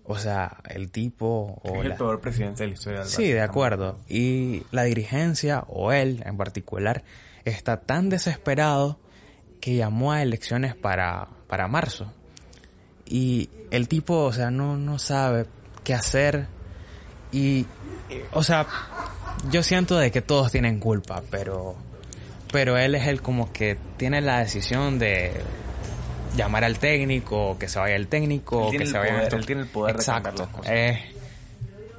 o 0.04 0.18
sea, 0.18 0.58
el 0.70 0.90
tipo 0.90 1.60
o 1.64 1.80
es 1.80 1.86
el 1.86 1.96
peor 1.96 2.20
presidente 2.22 2.64
de 2.64 2.70
la 2.70 2.74
historia 2.74 3.00
del 3.00 3.08
Sí, 3.08 3.32
de 3.32 3.42
acuerdo. 3.42 4.00
Y 4.08 4.64
la 4.72 4.84
dirigencia, 4.84 5.64
o 5.68 5.92
él 5.92 6.24
en 6.26 6.38
particular, 6.38 7.04
está 7.46 7.82
tan 7.82 8.10
desesperado 8.10 9.00
que 9.60 9.76
llamó 9.76 10.12
a 10.12 10.22
elecciones 10.22 10.76
para, 10.76 11.28
para 11.48 11.68
marzo. 11.68 12.12
Y 13.06 13.50
el 13.70 13.88
tipo, 13.88 14.24
o 14.24 14.34
sea, 14.34 14.52
no, 14.52 14.78
no 14.78 14.98
sabe 14.98 15.46
qué 15.84 15.94
hacer. 15.94 16.48
Y, 17.32 17.66
eh, 18.10 18.26
o 18.32 18.44
sea, 18.44 18.68
yo 19.50 19.64
siento 19.64 19.98
de 19.98 20.12
que 20.12 20.22
todos 20.22 20.52
tienen 20.52 20.80
culpa, 20.80 21.22
pero, 21.30 21.76
pero 22.52 22.78
él 22.78 22.96
es 22.96 23.08
el 23.08 23.22
como 23.22 23.52
que 23.52 23.78
tiene 23.98 24.22
la 24.22 24.40
decisión 24.40 25.00
de 25.00 25.32
llamar 26.36 26.64
al 26.64 26.80
técnico, 26.80 27.58
que 27.60 27.68
se 27.68 27.80
vaya 27.80 27.96
el 27.96 28.08
técnico, 28.08 28.70
Él 28.72 28.78
que 28.80 28.86
se 28.86 28.98
vaya 28.98 29.18
poder, 29.18 29.34
él 29.36 29.46
tiene 29.46 29.62
el 29.62 29.68
poder 29.68 29.98
de 29.98 30.06
cambiar 30.06 30.34
Exacto. 30.34 30.44
las 30.44 30.52
cosas. 30.56 30.74
Es 30.74 31.00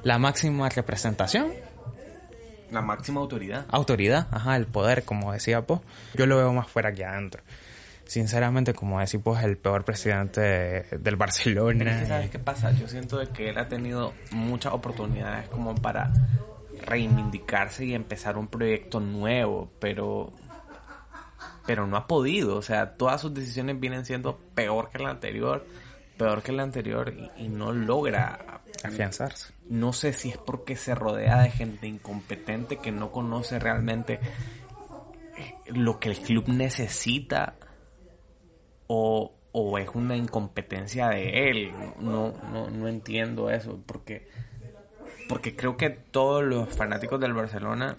la 0.03 0.17
máxima 0.17 0.69
representación, 0.69 1.53
La 2.71 2.81
máxima 2.81 3.21
autoridad. 3.21 3.65
autoridad, 3.69 4.27
ajá, 4.31 4.55
el 4.55 4.65
poder, 4.65 5.03
como 5.03 5.31
decía 5.33 5.61
Po. 5.61 5.81
Yo 6.15 6.25
lo 6.25 6.37
veo 6.37 6.51
más 6.53 6.67
fuera 6.67 6.91
que 6.93 7.05
adentro. 7.05 7.41
Sinceramente, 8.05 8.73
como 8.73 8.99
decía 8.99 9.19
Po, 9.19 9.37
es 9.37 9.43
el 9.43 9.57
peor 9.57 9.85
presidente 9.85 10.41
de- 10.41 10.85
del 10.99 11.15
Barcelona. 11.15 12.05
¿sabes 12.07 12.29
qué 12.31 12.39
pasa? 12.39 12.71
Yo 12.71 12.87
siento 12.87 13.17
de 13.17 13.27
que 13.29 13.49
él 13.49 13.57
ha 13.57 13.67
tenido 13.67 14.13
muchas 14.31 14.73
oportunidades 14.73 15.47
como 15.49 15.73
para 15.75 16.11
reivindicarse 16.83 17.85
y 17.85 17.93
empezar 17.93 18.37
un 18.37 18.47
proyecto 18.47 18.99
nuevo, 18.99 19.71
pero 19.79 20.33
pero 21.65 21.87
no 21.87 21.95
ha 21.95 22.07
podido, 22.07 22.57
o 22.57 22.61
sea, 22.61 22.97
todas 22.97 23.21
sus 23.21 23.33
decisiones 23.33 23.79
vienen 23.79 24.05
siendo 24.05 24.37
peor 24.53 24.89
que 24.89 24.99
la 24.99 25.11
anterior, 25.11 25.65
peor 26.17 26.43
que 26.43 26.51
la 26.51 26.63
anterior 26.63 27.13
y, 27.17 27.45
y 27.45 27.47
no 27.47 27.71
logra 27.71 28.61
Afianzarse. 28.83 29.53
no 29.69 29.93
sé 29.93 30.11
si 30.11 30.29
es 30.29 30.37
porque 30.37 30.75
se 30.75 30.93
rodea 30.93 31.41
de 31.41 31.51
gente 31.51 31.87
incompetente 31.87 32.77
que 32.77 32.91
no 32.91 33.11
conoce 33.11 33.59
realmente 33.59 34.19
eh, 35.37 35.55
lo 35.67 35.99
que 35.99 36.09
el 36.09 36.17
club 36.19 36.49
necesita 36.49 37.55
o, 38.87 39.33
o 39.53 39.77
es 39.77 39.89
una 39.93 40.17
incompetencia 40.17 41.09
de 41.09 41.49
él. 41.49 41.71
No, 41.99 42.33
no, 42.51 42.69
no 42.69 42.87
entiendo 42.87 43.49
eso 43.49 43.81
porque, 43.85 44.27
porque 45.27 45.55
creo 45.55 45.77
que 45.77 45.89
todos 45.89 46.43
los 46.43 46.69
fanáticos 46.69 47.19
del 47.19 47.33
Barcelona 47.33 47.97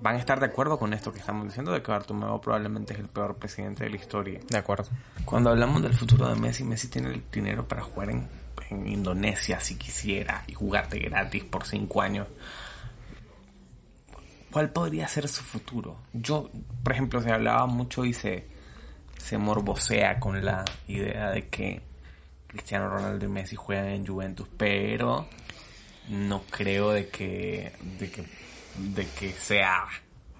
van 0.00 0.16
a 0.16 0.18
estar 0.18 0.40
de 0.40 0.46
acuerdo 0.46 0.78
con 0.78 0.92
esto 0.92 1.12
que 1.12 1.20
estamos 1.20 1.46
diciendo 1.46 1.72
de 1.72 1.82
que 1.82 1.92
Bartomeu 1.92 2.40
probablemente 2.40 2.92
es 2.92 2.98
el 2.98 3.08
peor 3.08 3.36
presidente 3.36 3.84
de 3.84 3.90
la 3.90 3.96
historia. 3.96 4.40
De 4.48 4.58
acuerdo. 4.58 4.86
Cuando 5.24 5.50
hablamos 5.50 5.80
del 5.82 5.94
futuro 5.94 6.28
de 6.28 6.34
Messi, 6.34 6.64
Messi 6.64 6.88
tiene 6.88 7.10
el 7.10 7.22
dinero 7.30 7.66
para 7.66 7.82
jugar 7.82 8.10
en, 8.10 8.28
en 8.70 8.88
Indonesia 8.88 9.60
si 9.60 9.76
quisiera 9.76 10.42
y 10.48 10.54
jugarte 10.54 10.98
gratis 10.98 11.44
por 11.44 11.64
cinco 11.64 12.02
años. 12.02 12.26
¿Cuál 14.50 14.70
podría 14.70 15.08
ser 15.08 15.28
su 15.28 15.42
futuro? 15.42 15.98
Yo, 16.12 16.50
por 16.82 16.92
ejemplo, 16.92 17.22
se 17.22 17.32
hablaba 17.32 17.66
mucho 17.66 18.04
y 18.04 18.12
se, 18.12 18.46
se 19.16 19.38
morbosea 19.38 20.18
con 20.18 20.44
la 20.44 20.64
idea 20.88 21.30
de 21.30 21.46
que 21.46 21.80
Cristiano 22.48 22.90
Ronaldo 22.90 23.24
y 23.24 23.28
Messi 23.28 23.56
juegan 23.56 23.86
en 23.86 24.06
Juventus, 24.06 24.46
pero 24.58 25.26
no 26.08 26.42
creo 26.50 26.90
de 26.90 27.08
que, 27.08 27.72
de 27.98 28.10
que, 28.10 28.24
de 28.76 29.06
que 29.06 29.32
sea, 29.32 29.86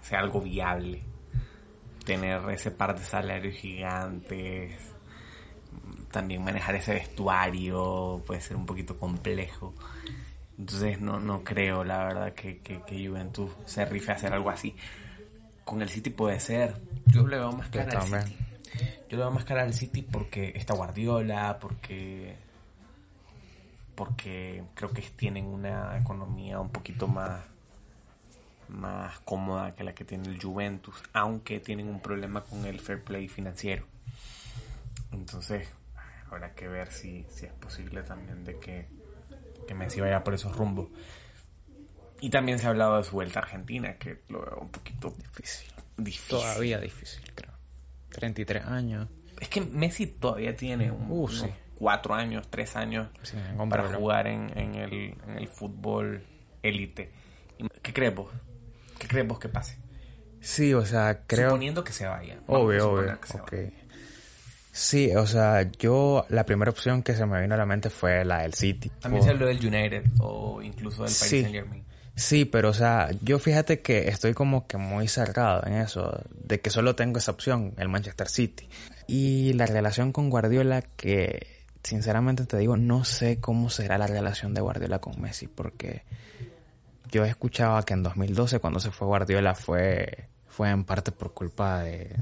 sea 0.02 0.20
algo 0.20 0.40
viable 0.40 1.02
tener 2.04 2.42
ese 2.50 2.70
par 2.70 2.98
de 2.98 3.04
salarios 3.04 3.54
gigantes, 3.54 4.74
también 6.10 6.44
manejar 6.44 6.74
ese 6.74 6.94
vestuario 6.94 8.22
puede 8.26 8.40
ser 8.40 8.56
un 8.56 8.66
poquito 8.66 8.98
complejo. 8.98 9.74
Entonces 10.58 11.00
no, 11.00 11.18
no 11.20 11.42
creo, 11.42 11.84
la 11.84 12.04
verdad, 12.04 12.34
que, 12.34 12.58
que, 12.58 12.82
que 12.82 13.06
Juventus 13.06 13.50
se 13.64 13.84
rife 13.84 14.12
a 14.12 14.16
hacer 14.16 14.32
algo 14.32 14.50
así. 14.50 14.76
Con 15.64 15.80
el 15.80 15.88
City 15.88 16.10
puede 16.10 16.40
ser. 16.40 16.74
Yo 17.06 17.26
le 17.26 17.38
veo 17.38 17.52
más 17.52 17.68
cara 17.70 18.00
al. 18.00 18.26
City. 18.26 18.36
Yo 19.08 19.16
le 19.16 19.24
veo 19.24 19.30
más 19.30 19.44
cara 19.44 19.62
al 19.62 19.74
City 19.74 20.02
porque 20.02 20.52
está 20.54 20.74
Guardiola, 20.74 21.58
porque 21.60 22.36
porque 24.06 24.64
creo 24.74 24.90
que 24.90 25.00
tienen 25.02 25.46
una 25.46 25.96
economía 25.96 26.58
un 26.58 26.70
poquito 26.70 27.06
más 27.06 27.40
más 28.68 29.20
cómoda 29.20 29.76
que 29.76 29.84
la 29.84 29.94
que 29.94 30.04
tiene 30.04 30.26
el 30.28 30.42
Juventus, 30.42 31.00
aunque 31.12 31.60
tienen 31.60 31.86
un 31.88 32.00
problema 32.00 32.40
con 32.42 32.64
el 32.64 32.80
fair 32.80 33.00
play 33.04 33.28
financiero. 33.28 33.84
Entonces, 35.12 35.68
habrá 36.28 36.52
que 36.54 36.66
ver 36.66 36.90
si, 36.90 37.24
si 37.28 37.46
es 37.46 37.52
posible 37.52 38.02
también 38.02 38.44
de 38.44 38.58
que, 38.58 38.88
que 39.68 39.74
Messi 39.74 40.00
vaya 40.00 40.24
por 40.24 40.34
esos 40.34 40.56
rumbos. 40.56 40.88
Y 42.20 42.30
también 42.30 42.58
se 42.58 42.66
ha 42.66 42.70
hablado 42.70 42.96
de 42.98 43.04
su 43.04 43.12
vuelta 43.12 43.38
a 43.38 43.42
Argentina, 43.42 43.94
que 43.98 44.22
lo 44.28 44.40
veo 44.40 44.58
un 44.62 44.70
poquito 44.70 45.10
Difícil. 45.10 45.70
difícil. 45.96 46.38
Todavía 46.38 46.80
difícil, 46.80 47.22
creo. 47.36 47.52
33 48.10 48.64
años. 48.64 49.06
Es 49.38 49.48
que 49.48 49.60
Messi 49.60 50.06
todavía 50.08 50.56
tiene 50.56 50.90
un- 50.90 51.08
Uh, 51.10 51.24
unos 51.24 51.40
sí. 51.40 51.46
Cuatro 51.82 52.14
años, 52.14 52.46
tres 52.48 52.76
años 52.76 53.08
Sí, 53.22 53.36
para 53.68 53.92
jugar 53.92 54.28
en, 54.28 54.56
en 54.56 54.76
el, 54.76 55.16
en 55.26 55.36
el 55.36 55.48
fútbol 55.48 56.22
élite. 56.62 57.10
¿Y 57.58 57.66
¿Qué 57.82 57.92
crees 57.92 58.14
vos? 58.14 58.32
¿Qué 59.00 59.08
crees 59.08 59.26
vos 59.26 59.40
que 59.40 59.48
pase? 59.48 59.78
Sí, 60.40 60.72
o 60.74 60.84
sea, 60.86 61.22
creo... 61.26 61.48
Suponiendo 61.48 61.82
que 61.82 61.92
se 61.92 62.06
vaya. 62.06 62.38
Obvio, 62.46 62.92
obvio. 62.92 63.20
que 63.20 63.26
se 63.26 63.38
vaya. 63.40 63.70
Sí, 64.70 65.10
o 65.16 65.26
sea, 65.26 65.68
yo 65.72 66.24
la 66.28 66.46
primera 66.46 66.70
opción 66.70 67.02
que 67.02 67.16
se 67.16 67.26
me 67.26 67.40
vino 67.42 67.54
a 67.54 67.58
la 67.58 67.66
mente 67.66 67.90
fue 67.90 68.24
la 68.24 68.42
del 68.42 68.54
City. 68.54 68.88
También 69.00 69.24
se 69.24 69.30
habló 69.30 69.46
del 69.46 69.58
United 69.58 70.04
o 70.20 70.62
incluso 70.62 71.02
del 71.02 71.12
Paris 71.12 71.16
Sí. 71.18 71.40
Saint 71.42 71.52
Germain. 71.54 71.84
Sí, 72.14 72.44
pero 72.44 72.68
o 72.68 72.74
sea, 72.74 73.10
yo 73.22 73.40
fíjate 73.40 73.80
que 73.80 74.06
estoy 74.08 74.34
como 74.34 74.68
que 74.68 74.76
muy 74.76 75.08
cerrado 75.08 75.66
en 75.66 75.72
eso, 75.74 76.22
de 76.30 76.60
que 76.60 76.70
solo 76.70 76.94
tengo 76.94 77.18
esa 77.18 77.32
opción, 77.32 77.74
el 77.76 77.88
Manchester 77.88 78.28
City. 78.28 78.68
Y 79.08 79.54
la 79.54 79.66
relación 79.66 80.12
con 80.12 80.30
Guardiola, 80.30 80.82
que 80.82 81.61
sinceramente 81.82 82.46
te 82.46 82.58
digo, 82.58 82.76
no 82.76 83.04
sé 83.04 83.40
cómo 83.40 83.70
será 83.70 83.98
la 83.98 84.06
relación 84.06 84.54
de 84.54 84.60
Guardiola 84.60 85.00
con 85.00 85.20
Messi, 85.20 85.48
porque 85.48 86.04
yo 87.10 87.24
escuchaba 87.24 87.84
que 87.84 87.94
en 87.94 88.02
2012 88.02 88.60
cuando 88.60 88.80
se 88.80 88.90
fue 88.90 89.06
Guardiola 89.06 89.54
fue, 89.54 90.28
fue 90.46 90.70
en 90.70 90.84
parte 90.84 91.12
por 91.12 91.34
culpa 91.34 91.80
de, 91.80 92.16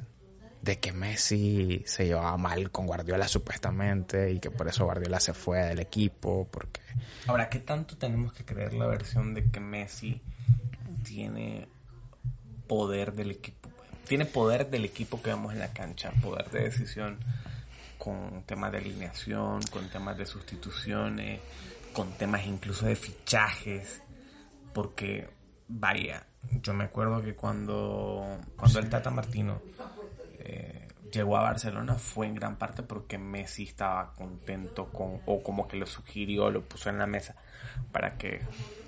de 0.62 0.78
que 0.78 0.92
Messi 0.92 1.82
se 1.86 2.06
llevaba 2.06 2.36
mal 2.36 2.70
con 2.70 2.86
Guardiola 2.86 3.28
supuestamente 3.28 4.32
y 4.32 4.40
que 4.40 4.50
por 4.50 4.68
eso 4.68 4.84
Guardiola 4.84 5.20
se 5.20 5.34
fue 5.34 5.58
del 5.60 5.80
equipo, 5.80 6.48
porque... 6.50 6.80
Ahora, 7.26 7.48
¿qué 7.48 7.60
tanto 7.60 7.96
tenemos 7.96 8.32
que 8.32 8.44
creer 8.44 8.74
la 8.74 8.86
versión 8.86 9.34
de 9.34 9.50
que 9.50 9.60
Messi 9.60 10.20
tiene 11.04 11.68
poder 12.66 13.12
del 13.12 13.30
equipo? 13.32 13.68
Tiene 14.06 14.24
poder 14.24 14.70
del 14.70 14.84
equipo 14.84 15.22
que 15.22 15.30
vemos 15.30 15.52
en 15.52 15.60
la 15.60 15.72
cancha, 15.72 16.10
poder 16.20 16.50
de 16.50 16.64
decisión 16.64 17.18
con 18.00 18.44
temas 18.46 18.72
de 18.72 18.78
alineación, 18.78 19.60
con 19.70 19.90
temas 19.90 20.16
de 20.16 20.24
sustituciones, 20.24 21.40
con 21.92 22.12
temas 22.12 22.46
incluso 22.46 22.86
de 22.86 22.96
fichajes, 22.96 24.00
porque 24.72 25.28
vaya, 25.68 26.24
yo 26.62 26.72
me 26.72 26.84
acuerdo 26.84 27.22
que 27.22 27.34
cuando, 27.34 28.38
cuando 28.56 28.78
el 28.78 28.88
Tata 28.88 29.10
Martino 29.10 29.60
eh, 30.38 30.88
llegó 31.12 31.36
a 31.36 31.42
Barcelona 31.42 31.96
fue 31.96 32.26
en 32.26 32.36
gran 32.36 32.56
parte 32.56 32.82
porque 32.82 33.18
Messi 33.18 33.64
estaba 33.64 34.14
contento 34.14 34.86
con, 34.86 35.20
o 35.26 35.42
como 35.42 35.68
que 35.68 35.76
lo 35.76 35.86
sugirió, 35.86 36.50
lo 36.50 36.62
puso 36.62 36.88
en 36.88 36.96
la 36.96 37.06
mesa 37.06 37.36
para 37.92 38.16
que 38.16 38.40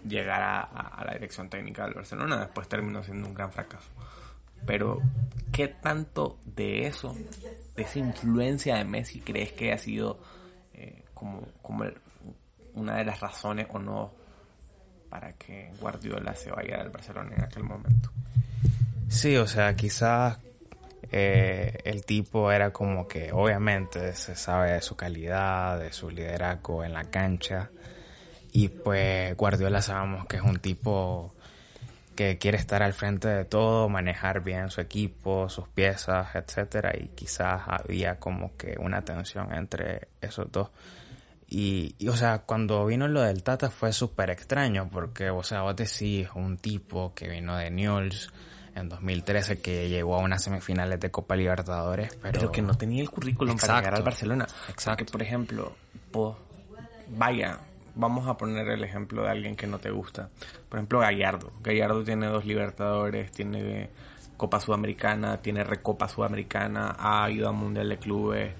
llegara 0.08 0.62
a, 0.62 1.04
la 1.04 1.12
dirección 1.12 1.50
técnica 1.50 1.84
del 1.84 1.94
Barcelona. 1.94 2.38
Después 2.38 2.66
terminó 2.66 3.02
siendo 3.02 3.28
un 3.28 3.34
gran 3.34 3.52
fracaso. 3.52 3.90
Pero, 4.64 5.02
¿qué 5.52 5.68
tanto 5.68 6.38
de 6.46 6.86
eso, 6.86 7.14
esa 7.76 7.98
influencia 7.98 8.76
de 8.76 8.84
Messi, 8.84 9.20
crees 9.20 9.52
que 9.52 9.72
ha 9.72 9.78
sido 9.78 10.20
eh, 10.74 11.04
como, 11.14 11.46
como 11.62 11.84
una 12.74 12.96
de 12.96 13.04
las 13.04 13.20
razones 13.20 13.66
o 13.70 13.78
no 13.78 14.12
para 15.08 15.34
que 15.34 15.70
Guardiola 15.80 16.34
se 16.34 16.50
vaya 16.50 16.78
del 16.78 16.88
Barcelona 16.88 17.34
en 17.36 17.44
aquel 17.44 17.64
momento? 17.64 18.10
Sí, 19.08 19.36
o 19.36 19.46
sea, 19.46 19.74
quizás 19.74 20.38
eh, 21.10 21.78
el 21.84 22.06
tipo 22.06 22.50
era 22.50 22.72
como 22.72 23.06
que 23.06 23.30
obviamente 23.30 24.14
se 24.14 24.34
sabe 24.34 24.72
de 24.72 24.80
su 24.80 24.96
calidad, 24.96 25.78
de 25.78 25.92
su 25.92 26.08
liderazgo 26.08 26.82
en 26.82 26.94
la 26.94 27.04
cancha. 27.04 27.70
Y 28.52 28.68
pues 28.68 29.36
Guardiola 29.36 29.82
sabemos 29.82 30.26
que 30.26 30.36
es 30.36 30.42
un 30.42 30.58
tipo 30.60 31.34
que 32.22 32.38
quiere 32.38 32.58
estar 32.58 32.82
al 32.82 32.92
frente 32.92 33.28
de 33.28 33.44
todo, 33.44 33.88
manejar 33.88 34.42
bien 34.42 34.70
su 34.70 34.80
equipo, 34.80 35.48
sus 35.48 35.68
piezas, 35.68 36.34
etcétera, 36.34 36.92
y 36.98 37.08
quizás 37.08 37.62
había 37.66 38.18
como 38.18 38.56
que 38.56 38.76
una 38.78 39.02
tensión 39.04 39.52
entre 39.52 40.08
esos 40.20 40.50
dos. 40.50 40.70
Y, 41.48 41.94
y 41.98 42.08
o 42.08 42.16
sea, 42.16 42.38
cuando 42.40 42.86
vino 42.86 43.08
lo 43.08 43.20
del 43.20 43.42
Tata 43.42 43.70
fue 43.70 43.92
súper 43.92 44.30
extraño, 44.30 44.88
porque, 44.90 45.30
o 45.30 45.42
sea, 45.42 45.62
vos 45.62 45.76
decís 45.76 46.28
un 46.34 46.56
tipo 46.56 47.12
que 47.14 47.28
vino 47.28 47.56
de 47.56 47.70
Newell's, 47.70 48.32
en 48.74 48.88
2013 48.88 49.60
que 49.60 49.88
llegó 49.88 50.16
a 50.16 50.20
unas 50.20 50.42
semifinales 50.42 50.98
de 50.98 51.10
Copa 51.10 51.36
Libertadores, 51.36 52.16
pero, 52.22 52.50
que 52.50 52.62
no 52.62 52.74
tenía 52.76 53.02
el 53.02 53.10
currículum 53.10 53.56
para 53.58 53.78
llegar 53.78 53.94
al 53.96 54.02
Barcelona. 54.02 54.46
Exacto. 54.68 55.04
Porque, 55.04 55.12
por 55.12 55.22
ejemplo, 55.22 55.76
vaya, 57.10 57.58
vamos 57.94 58.26
a 58.28 58.36
poner 58.36 58.68
el 58.68 58.84
ejemplo 58.84 59.22
de 59.22 59.30
alguien 59.30 59.56
que 59.56 59.66
no 59.66 59.78
te 59.78 59.90
gusta. 59.90 60.28
Por 60.68 60.78
ejemplo, 60.78 61.00
Gallardo. 61.00 61.52
Gallardo 61.62 62.04
tiene 62.04 62.26
dos 62.26 62.44
Libertadores, 62.44 63.30
tiene 63.32 63.90
Copa 64.36 64.60
Sudamericana, 64.60 65.38
tiene 65.38 65.64
Recopa 65.64 66.08
Sudamericana, 66.08 66.96
ha 66.98 67.30
ido 67.30 67.48
a 67.48 67.52
Mundial 67.52 67.88
de 67.88 67.98
Clubes. 67.98 68.52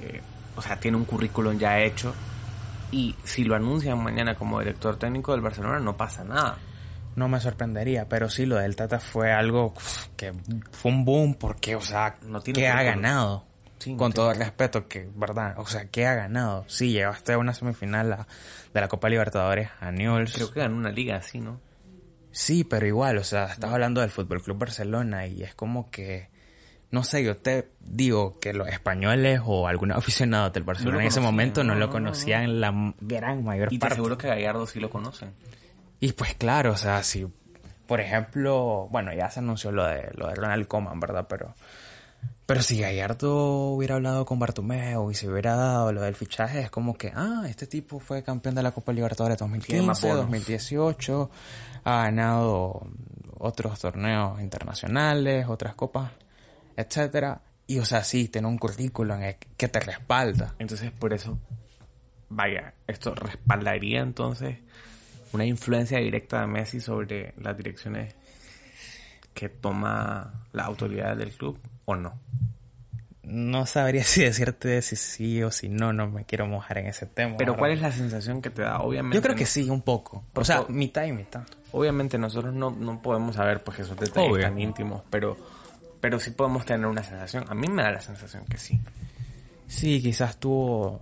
Eh, 0.00 0.20
o 0.56 0.62
sea, 0.62 0.78
tiene 0.78 0.96
un 0.96 1.04
currículum 1.04 1.58
ya 1.58 1.80
hecho. 1.80 2.14
Y 2.90 3.14
si 3.24 3.44
lo 3.44 3.56
anuncian 3.56 4.02
mañana 4.02 4.34
como 4.34 4.58
director 4.60 4.96
técnico 4.96 5.32
del 5.32 5.40
Barcelona, 5.40 5.80
no 5.80 5.96
pasa 5.96 6.22
nada 6.24 6.58
no 7.16 7.28
me 7.28 7.40
sorprendería, 7.40 8.08
pero 8.08 8.28
sí 8.28 8.46
lo 8.46 8.56
del 8.56 8.76
Tata 8.76 8.98
fue 8.98 9.32
algo 9.32 9.74
que 10.16 10.32
fue 10.72 10.90
un 10.90 11.04
boom 11.04 11.34
porque, 11.34 11.76
o 11.76 11.80
sea, 11.80 12.16
no 12.22 12.40
tiene 12.40 12.60
que 12.60 12.68
ha 12.68 12.82
ganado. 12.82 13.44
Con 13.96 14.12
todo 14.12 14.30
el 14.30 14.38
respeto 14.38 14.88
que, 14.88 15.08
¿verdad? 15.14 15.54
O 15.58 15.66
sea, 15.66 15.86
¿qué 15.86 16.06
ha 16.06 16.14
ganado? 16.14 16.64
Sí, 16.68 16.92
llegaste 16.92 17.32
a 17.32 17.38
una 17.38 17.54
semifinal 17.54 18.26
de 18.72 18.80
la 18.80 18.88
Copa 18.88 19.08
Libertadores 19.08 19.70
a 19.80 19.90
Newell's. 19.90 20.34
Creo 20.34 20.50
que 20.50 20.60
ganó 20.60 20.76
una 20.76 20.90
liga 20.90 21.16
así, 21.16 21.40
¿no? 21.40 21.60
Sí, 22.30 22.64
pero 22.64 22.86
igual, 22.86 23.18
o 23.18 23.24
sea, 23.24 23.46
estás 23.46 23.72
hablando 23.72 24.00
del 24.00 24.10
Fútbol 24.10 24.42
Club 24.42 24.58
Barcelona 24.58 25.26
y 25.26 25.42
es 25.42 25.54
como 25.54 25.90
que 25.90 26.28
no 26.94 27.02
sé, 27.02 27.24
yo 27.24 27.36
te 27.36 27.70
digo 27.80 28.38
que 28.38 28.52
los 28.52 28.68
españoles 28.68 29.40
o 29.44 29.66
algunos 29.66 29.98
aficionados 29.98 30.52
del 30.52 30.62
Barcelona 30.62 31.00
en 31.00 31.08
ese 31.08 31.20
momento 31.20 31.64
no, 31.64 31.74
lo 31.74 31.90
conocían 31.90 32.60
la 32.60 32.72
gran 33.00 33.42
mayor 33.42 33.66
parte. 33.66 33.74
Y 33.74 33.78
te 33.80 33.94
seguro 33.96 34.16
que 34.16 34.28
Gallardo 34.28 34.64
sí 34.66 34.78
lo 34.78 34.90
conocen. 34.90 35.34
Y 35.98 36.12
pues 36.12 36.34
claro, 36.36 36.70
o 36.70 36.76
sea, 36.76 37.02
si, 37.02 37.26
por 37.88 38.00
ejemplo, 38.00 38.86
bueno, 38.92 39.12
ya 39.12 39.28
se 39.28 39.40
anunció 39.40 39.72
lo 39.72 39.84
de, 39.86 40.08
lo 40.14 40.28
de 40.28 40.36
Ronald 40.36 40.68
Koeman, 40.68 41.00
¿verdad? 41.00 41.26
Pero, 41.28 41.54
pero 42.46 42.60
si 42.60 42.78
Gallardo 42.80 43.68
hubiera 43.70 43.94
hablado 43.94 44.26
con 44.26 44.38
Bartomeu 44.38 45.10
y 45.10 45.14
se 45.14 45.28
hubiera 45.28 45.56
dado 45.56 45.92
lo 45.92 46.02
del 46.02 46.14
fichaje, 46.14 46.60
es 46.60 46.70
como 46.70 46.94
que, 46.94 47.10
ah, 47.14 47.44
este 47.48 47.66
tipo 47.66 47.98
fue 48.00 48.22
campeón 48.22 48.54
de 48.54 48.62
la 48.62 48.72
Copa 48.72 48.92
Libertadores 48.92 49.38
2015, 49.38 50.08
2018, 50.08 51.30
ha 51.84 52.02
ganado 52.04 52.86
otros 53.38 53.80
torneos 53.80 54.40
internacionales, 54.42 55.46
otras 55.48 55.74
copas, 55.74 56.12
etcétera. 56.76 57.40
Y 57.66 57.78
o 57.78 57.84
sea, 57.86 58.04
sí, 58.04 58.28
tiene 58.28 58.48
un 58.48 58.58
currículum 58.58 59.20
que 59.56 59.68
te 59.68 59.80
respalda. 59.80 60.54
Entonces, 60.58 60.92
por 60.92 61.14
eso, 61.14 61.38
vaya, 62.28 62.74
esto 62.86 63.14
respaldaría 63.14 64.02
entonces 64.02 64.58
una 65.32 65.46
influencia 65.46 65.98
directa 65.98 66.42
de 66.42 66.46
Messi 66.46 66.78
sobre 66.78 67.32
las 67.38 67.56
direcciones 67.56 68.14
que 69.32 69.48
toma 69.48 70.46
la 70.52 70.64
autoridad 70.64 71.16
del 71.16 71.32
club 71.32 71.58
o 71.84 71.96
no? 71.96 72.18
No 73.22 73.66
sabría 73.66 74.04
si 74.04 74.22
decirte 74.22 74.82
si 74.82 74.96
sí 74.96 75.42
o 75.42 75.50
si 75.50 75.68
no, 75.68 75.92
no 75.92 76.08
me 76.08 76.24
quiero 76.24 76.46
mojar 76.46 76.78
en 76.78 76.86
ese 76.86 77.06
tema. 77.06 77.36
Pero 77.36 77.56
¿cuál 77.56 77.72
es 77.72 77.80
la 77.80 77.92
sensación 77.92 78.42
que 78.42 78.50
te 78.50 78.62
da? 78.62 78.80
Obviamente. 78.80 79.16
Yo 79.16 79.22
creo 79.22 79.34
que 79.34 79.46
sí, 79.46 79.68
un 79.68 79.82
poco. 79.82 80.24
O 80.34 80.44
sea, 80.44 80.64
mitad 80.68 81.04
y 81.04 81.12
mitad. 81.12 81.42
Obviamente 81.72 82.18
nosotros 82.18 82.54
no, 82.54 82.70
no 82.70 83.02
podemos 83.02 83.36
saber 83.36 83.62
pues 83.64 83.80
esos 83.80 83.96
detalles 83.96 84.42
tan 84.42 84.58
íntimos, 84.58 85.02
pero, 85.10 85.36
pero 86.00 86.20
sí 86.20 86.30
podemos 86.30 86.64
tener 86.64 86.86
una 86.86 87.02
sensación. 87.02 87.44
A 87.48 87.54
mí 87.54 87.68
me 87.68 87.82
da 87.82 87.90
la 87.90 88.00
sensación 88.00 88.44
que 88.44 88.58
sí. 88.58 88.80
Sí, 89.66 90.00
quizás 90.00 90.38
tuvo 90.38 91.00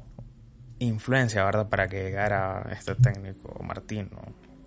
influencia, 0.78 1.44
¿verdad? 1.44 1.68
Para 1.68 1.88
que 1.88 2.04
llegara 2.04 2.68
este 2.72 2.94
técnico 2.94 3.62
Martino, 3.62 4.10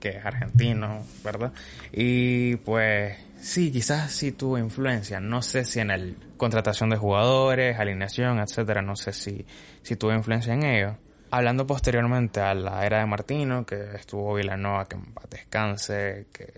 que 0.06 0.18
es 0.20 0.24
argentino, 0.24 1.04
¿verdad? 1.24 1.52
Y 1.92 2.58
pues 2.58 3.18
sí, 3.42 3.72
quizás 3.72 4.12
sí 4.12 4.34
tuvo 4.34 4.60
influencia. 4.60 5.20
No 5.20 5.42
sé 5.42 5.66
si 5.66 5.80
en 5.80 5.90
el 5.90 6.16
contratación 6.38 6.92
de 6.92 6.98
jugadores, 6.98 7.80
alineación, 7.80 8.38
etcétera, 8.38 8.84
no 8.84 8.96
sé 8.96 9.14
si, 9.14 9.48
si 9.82 9.96
tuvo 9.96 10.14
influencia 10.14 10.54
en 10.54 10.64
ello. 10.64 10.98
Hablando 11.32 11.66
posteriormente 11.66 12.40
a 12.40 12.54
la 12.54 12.86
era 12.86 13.00
de 13.00 13.08
Martino, 13.08 13.66
que 13.66 13.96
estuvo 13.96 14.36
Villanova, 14.36 14.86
que 14.86 14.96
descanse, 15.28 16.28
que 16.32 16.54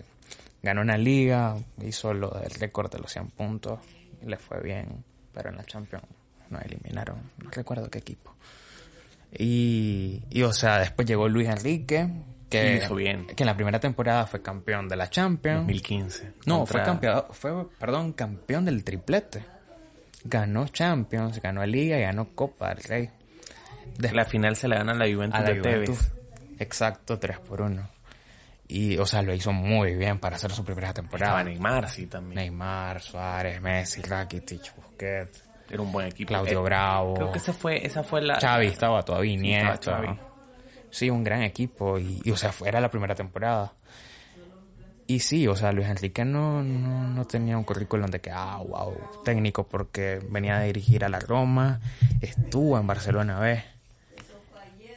ganó 0.62 0.82
una 0.82 0.98
liga, 0.98 1.56
hizo 1.82 2.12
lo 2.12 2.28
del 2.28 2.50
récord 2.50 2.92
de 2.92 2.98
los 2.98 3.10
100 3.10 3.28
puntos, 3.28 3.80
le 4.26 4.36
fue 4.36 4.60
bien, 4.60 5.02
pero 5.32 5.48
en 5.48 5.56
la 5.56 5.64
Champions 5.64 6.04
no 6.50 6.60
eliminaron, 6.60 7.16
no 7.42 7.50
recuerdo 7.50 7.88
qué 7.88 8.00
equipo. 8.00 8.34
Y, 9.32 10.22
y 10.28 10.42
o 10.42 10.52
sea, 10.52 10.80
después 10.80 11.08
llegó 11.08 11.30
Luis 11.30 11.48
Enrique, 11.48 12.10
que, 12.48 12.88
bien. 12.94 13.26
que 13.26 13.42
en 13.42 13.46
la 13.46 13.54
primera 13.54 13.78
temporada 13.78 14.26
fue 14.26 14.42
campeón 14.42 14.88
de 14.88 14.96
la 14.96 15.10
Champions. 15.10 15.60
2015. 15.60 16.32
No, 16.46 16.66
fue 16.66 16.82
campeón, 16.82 17.24
fue, 17.30 17.68
perdón, 17.78 18.12
campeón 18.12 18.64
del 18.64 18.84
triplete. 18.84 19.44
Ganó 20.24 20.66
Champions, 20.68 21.40
ganó 21.40 21.64
Liga 21.64 21.98
y 21.98 22.02
ganó 22.02 22.28
Copa 22.34 22.70
del 22.70 22.82
Rey. 22.84 23.10
De 23.96 24.12
la 24.12 24.24
final 24.24 24.56
se 24.56 24.68
le 24.68 24.76
gana 24.76 24.92
a 24.92 24.94
la 24.94 25.12
Juventus 25.12 25.44
de 25.44 25.54
Tevez. 25.56 26.12
Exacto, 26.58 27.18
3 27.18 27.38
por 27.40 27.62
1. 27.62 27.88
Y, 28.68 28.98
o 28.98 29.06
sea, 29.06 29.22
lo 29.22 29.32
hizo 29.32 29.52
muy 29.52 29.94
bien 29.94 30.18
para 30.18 30.36
hacer 30.36 30.50
su 30.52 30.64
primera 30.64 30.92
temporada. 30.92 31.42
Neymar, 31.42 31.88
sí, 31.88 32.06
también. 32.06 32.34
Neymar, 32.34 33.00
Suárez, 33.00 33.60
Messi, 33.62 34.02
Rakitic, 34.02 34.74
Busquets. 34.76 35.44
Era 35.70 35.82
un 35.82 35.90
buen 35.90 36.08
equipo. 36.08 36.28
Claudio 36.28 36.60
eh, 36.60 36.62
Bravo. 36.62 37.14
Creo 37.14 37.32
que 37.32 37.38
esa 37.38 37.52
fue, 37.52 37.84
esa 37.84 38.02
fue 38.02 38.22
la... 38.22 38.38
Xavi 38.38 38.66
estaba 38.66 39.02
todavía, 39.02 39.32
Iniesta. 39.32 40.18
Sí, 40.90 41.10
un 41.10 41.24
gran 41.24 41.42
equipo. 41.42 41.98
Y, 41.98 42.30
o 42.30 42.36
sea, 42.36 42.52
era 42.64 42.80
la 42.80 42.90
primera 42.90 43.14
temporada. 43.14 43.72
Y 45.06 45.20
sí, 45.20 45.48
o 45.48 45.56
sea, 45.56 45.72
Luis 45.72 45.88
Enrique 45.88 46.24
no, 46.24 46.62
no, 46.62 47.24
tenía 47.26 47.56
un 47.56 47.64
currículum 47.64 48.10
de 48.10 48.20
que, 48.20 48.30
ah, 48.30 48.58
wow, 48.58 48.94
técnico, 49.24 49.66
porque 49.66 50.20
venía 50.28 50.58
a 50.58 50.62
dirigir 50.62 51.02
a 51.02 51.08
la 51.08 51.18
Roma, 51.18 51.80
estuvo 52.20 52.78
en 52.78 52.86
Barcelona 52.86 53.38
B. 53.38 53.64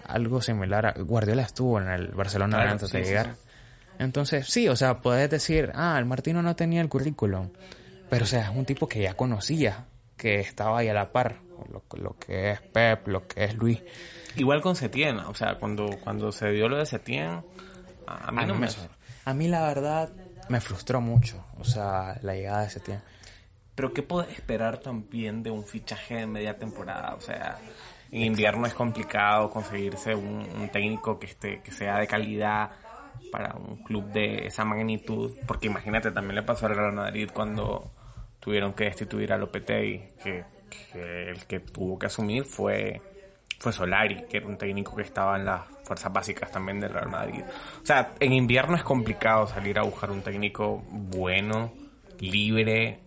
Algo 0.07 0.41
similar 0.41 0.85
a 0.85 0.91
Guardiola 0.91 1.43
estuvo 1.43 1.79
en 1.79 1.87
el 1.87 2.07
Barcelona 2.09 2.69
antes 2.69 2.91
de 2.91 3.03
llegar. 3.03 3.35
Entonces, 3.99 4.47
sí, 4.49 4.67
o 4.67 4.75
sea, 4.75 4.99
puedes 4.99 5.29
decir, 5.29 5.71
ah, 5.75 5.95
el 5.97 6.05
Martino 6.05 6.41
no 6.41 6.57
tenía 6.57 6.81
el 6.81 6.89
currículum, 6.89 7.49
pero 8.09 8.25
o 8.25 8.27
sea, 8.27 8.49
es 8.49 8.55
un 8.55 8.65
tipo 8.65 8.89
que 8.89 9.01
ya 9.01 9.13
conocía 9.13 9.85
que 10.21 10.39
estaba 10.39 10.77
ahí 10.77 10.87
a 10.87 10.93
la 10.93 11.11
par, 11.11 11.37
lo, 11.71 11.83
lo 11.97 12.15
que 12.19 12.51
es 12.51 12.61
Pep, 12.61 13.07
lo 13.07 13.27
que 13.27 13.43
es 13.43 13.55
Luis. 13.55 13.81
Igual 14.35 14.61
con 14.61 14.75
Setien, 14.75 15.17
o 15.17 15.33
sea, 15.33 15.55
cuando, 15.55 15.97
cuando 16.03 16.31
se 16.31 16.51
dio 16.51 16.69
lo 16.69 16.77
de 16.77 16.85
Setien, 16.85 17.43
a, 18.05 18.31
mí 18.31 18.45
no 18.45 18.53
me... 18.53 18.67
A 19.25 19.33
mí 19.33 19.47
la 19.47 19.65
verdad 19.65 20.11
me 20.47 20.61
frustró 20.61 21.01
mucho, 21.01 21.43
o 21.57 21.63
sea, 21.63 22.19
la 22.21 22.35
llegada 22.35 22.61
de 22.61 22.69
Setien. 22.69 23.01
Pero 23.73 23.93
¿qué 23.93 24.03
puedes 24.03 24.31
esperar 24.31 24.77
también 24.77 25.41
de 25.41 25.49
un 25.49 25.63
fichaje 25.63 26.17
de 26.17 26.27
media 26.27 26.55
temporada? 26.55 27.15
O 27.15 27.21
sea, 27.21 27.57
en 28.11 28.21
invierno 28.21 28.67
es 28.67 28.75
complicado 28.75 29.49
conseguirse 29.49 30.13
un, 30.13 30.47
un, 30.55 30.69
técnico 30.69 31.17
que 31.17 31.25
esté 31.25 31.61
que 31.63 31.71
sea 31.71 31.97
de 31.97 32.05
calidad 32.05 32.69
para 33.31 33.55
un 33.55 33.77
club 33.77 34.05
de 34.11 34.45
esa 34.45 34.65
magnitud, 34.65 35.31
porque 35.47 35.65
imagínate, 35.65 36.11
también 36.11 36.35
le 36.35 36.43
pasó 36.43 36.67
al 36.67 36.75
Real 36.75 36.93
Madrid 36.93 37.27
cuando 37.33 37.89
tuvieron 38.41 38.73
que 38.73 38.85
destituir 38.85 39.31
a 39.31 39.37
Lopetegui, 39.37 40.03
que, 40.21 40.43
que 40.91 41.29
el 41.29 41.45
que 41.45 41.61
tuvo 41.61 41.97
que 41.97 42.07
asumir 42.07 42.43
fue, 42.43 42.99
fue 43.59 43.71
Solari, 43.71 44.25
que 44.29 44.37
era 44.37 44.47
un 44.47 44.57
técnico 44.57 44.95
que 44.95 45.03
estaba 45.03 45.37
en 45.37 45.45
las 45.45 45.61
fuerzas 45.85 46.11
básicas 46.11 46.51
también 46.51 46.79
del 46.81 46.91
Real 46.91 47.09
Madrid. 47.09 47.43
O 47.81 47.85
sea, 47.85 48.13
en 48.19 48.33
invierno 48.33 48.75
es 48.75 48.83
complicado 48.83 49.47
salir 49.47 49.79
a 49.79 49.83
buscar 49.83 50.11
un 50.11 50.21
técnico 50.21 50.83
bueno, 50.89 51.71
libre, 52.19 52.99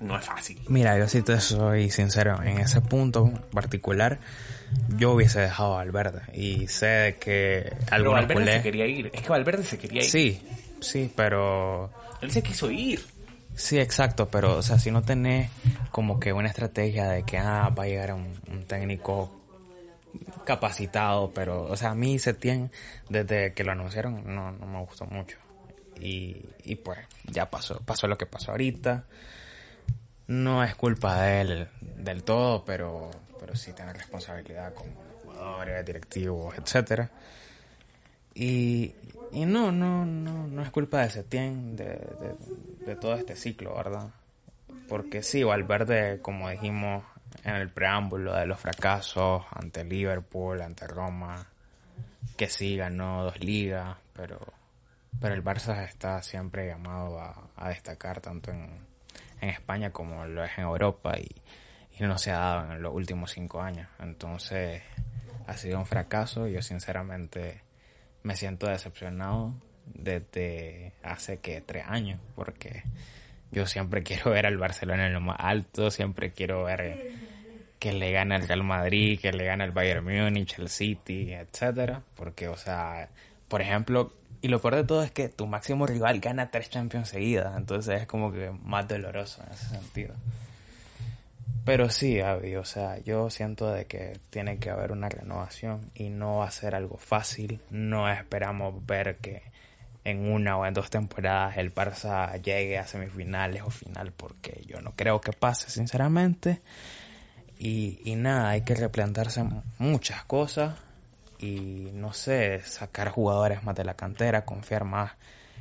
no 0.00 0.18
es 0.18 0.24
fácil. 0.24 0.60
Mira, 0.68 0.98
yo 0.98 1.08
sí 1.08 1.22
te 1.22 1.40
soy 1.40 1.90
sincero, 1.90 2.40
en 2.42 2.58
ese 2.58 2.80
punto 2.80 3.32
particular, 3.52 4.20
yo 4.96 5.12
hubiese 5.12 5.40
dejado 5.40 5.74
a 5.74 5.76
Valverde. 5.78 6.22
Y 6.34 6.68
sé 6.68 7.16
que 7.18 7.72
algunos 7.90 8.26
Valverde 8.26 8.56
se 8.56 8.62
quería 8.62 8.86
ir. 8.86 9.10
Es 9.12 9.22
que 9.22 9.28
Valverde 9.28 9.64
se 9.64 9.78
quería 9.78 10.02
ir. 10.02 10.10
Sí, 10.10 10.42
sí, 10.80 11.10
pero... 11.16 11.90
Él 12.20 12.30
se 12.30 12.42
quiso 12.42 12.70
ir. 12.70 13.00
Sí, 13.58 13.76
exacto, 13.80 14.28
pero, 14.30 14.56
o 14.56 14.62
sea, 14.62 14.78
si 14.78 14.92
no 14.92 15.02
tenés 15.02 15.50
como 15.90 16.20
que 16.20 16.32
una 16.32 16.46
estrategia 16.46 17.08
de 17.08 17.24
que, 17.24 17.38
ah, 17.38 17.74
va 17.76 17.82
a 17.82 17.86
llegar 17.86 18.14
un, 18.14 18.40
un 18.48 18.62
técnico 18.62 19.32
capacitado, 20.44 21.32
pero, 21.34 21.64
o 21.64 21.76
sea, 21.76 21.90
a 21.90 21.94
mí 21.96 22.20
Setien, 22.20 22.70
desde 23.08 23.52
que 23.54 23.64
lo 23.64 23.72
anunciaron, 23.72 24.22
no, 24.32 24.52
no 24.52 24.64
me 24.64 24.78
gustó 24.84 25.06
mucho. 25.06 25.38
Y, 26.00 26.36
y 26.62 26.76
pues, 26.76 27.00
ya 27.24 27.50
pasó, 27.50 27.80
pasó 27.80 28.06
lo 28.06 28.16
que 28.16 28.26
pasó 28.26 28.52
ahorita. 28.52 29.06
No 30.28 30.62
es 30.62 30.76
culpa 30.76 31.20
de 31.22 31.40
él 31.40 31.68
del 31.96 32.22
todo, 32.22 32.64
pero, 32.64 33.10
pero 33.40 33.56
sí 33.56 33.72
tiene 33.72 33.92
responsabilidad 33.92 34.72
como 34.72 34.92
jugadores, 35.24 35.84
directivos, 35.84 36.54
etcétera. 36.56 37.10
Y, 38.36 38.94
y 39.32 39.44
no, 39.44 39.72
no, 39.72 40.04
no, 40.06 40.46
no 40.46 40.62
es 40.62 40.70
culpa 40.70 41.02
de 41.02 41.10
Setien, 41.10 41.76
de, 41.76 41.84
de, 41.84 42.34
de 42.86 42.96
todo 42.96 43.14
este 43.14 43.36
ciclo, 43.36 43.74
¿verdad? 43.74 44.10
Porque 44.88 45.22
sí, 45.22 45.44
Valverde, 45.44 46.20
como 46.22 46.48
dijimos 46.48 47.04
en 47.44 47.56
el 47.56 47.68
preámbulo 47.68 48.34
de 48.34 48.46
los 48.46 48.58
fracasos 48.58 49.44
ante 49.50 49.84
Liverpool, 49.84 50.62
ante 50.62 50.86
Roma, 50.86 51.46
que 52.36 52.48
sí 52.48 52.76
ganó 52.76 53.24
dos 53.24 53.40
ligas, 53.40 53.96
pero, 54.14 54.38
pero 55.20 55.34
el 55.34 55.44
Barça 55.44 55.84
está 55.84 56.22
siempre 56.22 56.66
llamado 56.66 57.20
a, 57.20 57.50
a 57.56 57.68
destacar 57.68 58.20
tanto 58.20 58.50
en, 58.50 58.68
en 59.40 59.50
España 59.50 59.90
como 59.90 60.24
lo 60.24 60.44
es 60.44 60.56
en 60.56 60.64
Europa 60.64 61.18
y, 61.18 61.28
y 61.98 62.04
no 62.04 62.16
se 62.18 62.30
ha 62.30 62.38
dado 62.38 62.72
en 62.72 62.82
los 62.82 62.94
últimos 62.94 63.32
cinco 63.32 63.60
años. 63.60 63.88
Entonces 63.98 64.82
ha 65.46 65.56
sido 65.56 65.78
un 65.78 65.86
fracaso. 65.86 66.46
Yo 66.46 66.62
sinceramente 66.62 67.62
me 68.28 68.36
siento 68.36 68.68
decepcionado 68.68 69.54
desde 69.86 70.92
hace 71.02 71.38
que 71.38 71.62
tres 71.62 71.86
años 71.88 72.20
porque 72.36 72.82
yo 73.50 73.64
siempre 73.64 74.02
quiero 74.04 74.32
ver 74.32 74.44
al 74.44 74.58
Barcelona 74.58 75.06
en 75.06 75.14
lo 75.14 75.22
más 75.22 75.38
alto, 75.40 75.90
siempre 75.90 76.32
quiero 76.32 76.64
ver 76.64 77.10
que 77.78 77.94
le 77.94 78.12
gane 78.12 78.34
al 78.34 78.46
Real 78.46 78.64
Madrid, 78.64 79.18
que 79.18 79.32
le 79.32 79.46
gane 79.46 79.64
al 79.64 79.70
Bayern 79.70 80.04
Múnich, 80.04 80.58
el 80.58 80.68
City, 80.68 81.32
etcétera, 81.32 82.02
porque 82.16 82.48
o 82.48 82.56
sea, 82.58 83.08
por 83.48 83.62
ejemplo, 83.62 84.12
y 84.42 84.48
lo 84.48 84.60
peor 84.60 84.74
de 84.74 84.84
todo 84.84 85.02
es 85.02 85.10
que 85.10 85.30
tu 85.30 85.46
máximo 85.46 85.86
rival 85.86 86.20
gana 86.20 86.50
tres 86.50 86.68
Champions 86.68 87.08
seguidas, 87.08 87.56
entonces 87.56 88.02
es 88.02 88.06
como 88.06 88.30
que 88.30 88.50
más 88.50 88.86
doloroso 88.86 89.42
en 89.46 89.54
ese 89.54 89.68
sentido. 89.70 90.14
Pero 91.64 91.90
sí, 91.90 92.20
Avi, 92.20 92.56
o 92.56 92.64
sea, 92.64 92.98
yo 92.98 93.28
siento 93.30 93.70
de 93.70 93.84
que 93.86 94.18
tiene 94.30 94.58
que 94.58 94.70
haber 94.70 94.92
una 94.92 95.08
renovación 95.08 95.90
y 95.94 96.08
no 96.08 96.38
va 96.38 96.48
a 96.48 96.50
ser 96.50 96.74
algo 96.74 96.96
fácil. 96.96 97.60
No 97.70 98.10
esperamos 98.10 98.86
ver 98.86 99.16
que 99.16 99.42
en 100.04 100.30
una 100.30 100.56
o 100.56 100.64
en 100.64 100.72
dos 100.72 100.88
temporadas 100.88 101.58
el 101.58 101.74
Barça 101.74 102.40
llegue 102.40 102.78
a 102.78 102.86
semifinales 102.86 103.62
o 103.62 103.70
final 103.70 104.12
porque 104.12 104.62
yo 104.66 104.80
no 104.80 104.92
creo 104.92 105.20
que 105.20 105.32
pase, 105.32 105.70
sinceramente. 105.70 106.60
Y, 107.58 108.00
y 108.04 108.14
nada, 108.14 108.50
hay 108.50 108.62
que 108.62 108.74
replantarse 108.74 109.44
muchas 109.78 110.24
cosas 110.24 110.78
y 111.38 111.90
no 111.92 112.12
sé, 112.12 112.62
sacar 112.64 113.10
jugadores 113.10 113.62
más 113.62 113.74
de 113.74 113.84
la 113.84 113.94
cantera, 113.94 114.44
confiar 114.44 114.84
más 114.84 115.12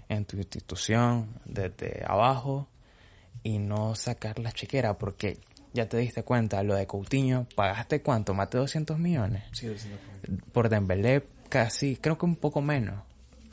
en 0.10 0.26
tu 0.26 0.38
institución 0.38 1.28
desde 1.46 2.04
abajo 2.08 2.68
y 3.44 3.60
no 3.60 3.96
sacar 3.96 4.40
la 4.40 4.52
chiquera 4.52 4.98
porque 4.98 5.40
ya 5.74 5.88
te 5.88 5.98
diste 5.98 6.24
cuenta, 6.24 6.64
lo 6.64 6.76
de 6.76 6.88
Coutinho, 6.88 7.48
¿pagaste 7.56 8.02
cuánto? 8.02 8.34
¿Más 8.34 8.50
de 8.50 8.60
200 8.60 8.98
millones? 8.98 9.44
Sí, 9.52 9.72
sí, 9.78 9.90
Por 10.52 10.70
Dembélé 10.70 11.24
casi, 11.50 11.98
creo 11.98 12.18
que 12.18 12.26
un 12.26 12.36
poco 12.36 12.62
menos. 12.62 13.04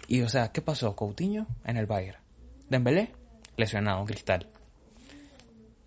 Y 0.07 0.23
o 0.23 0.29
sea, 0.29 0.53
¿qué 0.53 0.61
pasó? 0.61 0.95
Coutinho 0.97 1.47
en 1.65 1.77
el 1.77 1.87
Bayern. 1.87 2.19
Dembélé 2.69 3.13
lesionado, 3.57 4.01
un 4.01 4.07
cristal. 4.07 4.49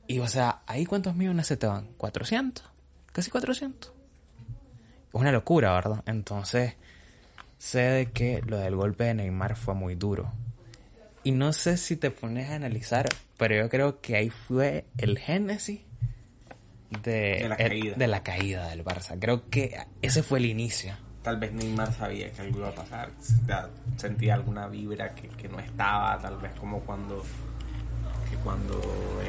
Y 0.08 0.20
o 0.20 0.28
sea, 0.28 0.62
¿ahí 0.68 0.86
cuántos 0.86 1.16
millones 1.16 1.48
se 1.48 1.58
te 1.58 1.68
van? 1.68 1.90
¿400? 1.98 2.62
Casi 3.12 3.30
400. 3.30 3.92
Es 5.10 5.13
una 5.13 5.32
locura, 5.32 5.74
¿verdad? 5.74 6.04
Entonces, 6.06 6.76
sé 7.58 7.80
de 7.80 8.12
que 8.12 8.42
lo 8.46 8.58
del 8.58 8.76
golpe 8.76 9.06
de 9.06 9.16
Neymar 9.16 9.56
fue 9.56 9.74
muy 9.74 9.96
duro. 9.96 10.32
Y 11.24 11.32
no 11.32 11.52
sé 11.52 11.78
si 11.78 11.98
te 11.98 12.10
pones 12.10 12.50
a 12.50 12.56
analizar, 12.56 13.08
pero 13.38 13.56
yo 13.56 13.70
creo 13.70 14.00
que 14.00 14.16
ahí 14.16 14.30
fue 14.30 14.86
el 14.98 15.18
génesis 15.18 15.82
de, 16.89 17.39
De 17.41 17.50
la 17.50 17.56
el- 17.56 17.67
caída. 17.69 17.95
de 17.95 18.08
la 18.08 18.23
caída 18.23 18.67
del 18.69 18.84
Barça. 18.86 19.17
Creo 19.19 19.50
que 19.50 19.78
ese 20.02 20.23
fue 20.23 20.39
el 20.39 20.45
inicio. 20.45 20.93
Tal 21.21 21.38
vez 21.38 21.52
Neymar 21.52 21.91
sabía 21.93 22.32
que 22.32 22.41
algo 22.41 22.60
iba 22.60 22.69
a 22.69 22.76
pasar. 22.76 23.10
Sentía 23.97 24.36
alguna 24.36 24.67
vibra 24.67 25.13
que, 25.13 25.28
que 25.28 25.50
no 25.50 25.60
estaba, 25.60 26.17
tal 26.19 26.38
vez 26.38 26.54
como 26.60 26.80
cuando, 26.82 27.21
que 28.30 28.38
cuando 28.38 28.80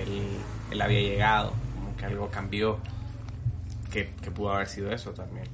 él, 0.01 0.29
él 0.71 0.81
había 0.81 1.01
llegado, 1.01 1.53
como 1.75 1.97
que 1.97 2.05
algo 2.05 2.31
cambió, 2.31 2.79
que, 3.91 4.13
que 4.23 4.31
pudo 4.31 4.53
haber 4.55 4.69
sido 4.69 4.93
eso 4.93 5.13
también. 5.13 5.47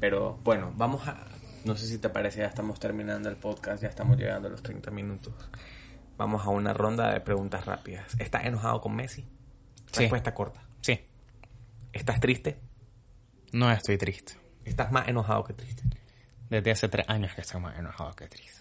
Pero 0.00 0.38
bueno, 0.42 0.72
vamos 0.76 1.06
a... 1.06 1.24
No 1.64 1.76
sé 1.76 1.86
si 1.86 1.98
te 1.98 2.08
parece, 2.08 2.40
ya 2.40 2.46
estamos 2.46 2.78
terminando 2.80 3.28
el 3.28 3.36
podcast, 3.36 3.82
ya 3.82 3.88
estamos 3.88 4.16
llegando 4.18 4.48
a 4.48 4.50
los 4.52 4.62
30 4.62 4.90
minutos. 4.90 5.34
Vamos 6.16 6.44
a 6.46 6.50
una 6.50 6.72
ronda 6.72 7.12
de 7.12 7.20
preguntas 7.20 7.64
rápidas. 7.66 8.06
¿Estás 8.18 8.44
enojado 8.46 8.80
con 8.80 8.94
Messi? 8.96 9.22
Sí. 9.92 10.00
Respuesta 10.02 10.32
corta. 10.34 10.62
¿Estás 11.96 12.20
triste? 12.20 12.60
no 13.52 13.70
estoy 13.70 13.96
triste. 13.96 14.34
Estás 14.64 14.92
más 14.92 15.08
enojado 15.08 15.44
que 15.44 15.54
triste. 15.54 15.82
Desde 16.50 16.70
hace 16.72 16.88
tres 16.88 17.08
años 17.08 17.32
que 17.34 17.40
estoy 17.40 17.60
más 17.60 17.78
enojado 17.78 18.14
que 18.14 18.28
triste. 18.28 18.60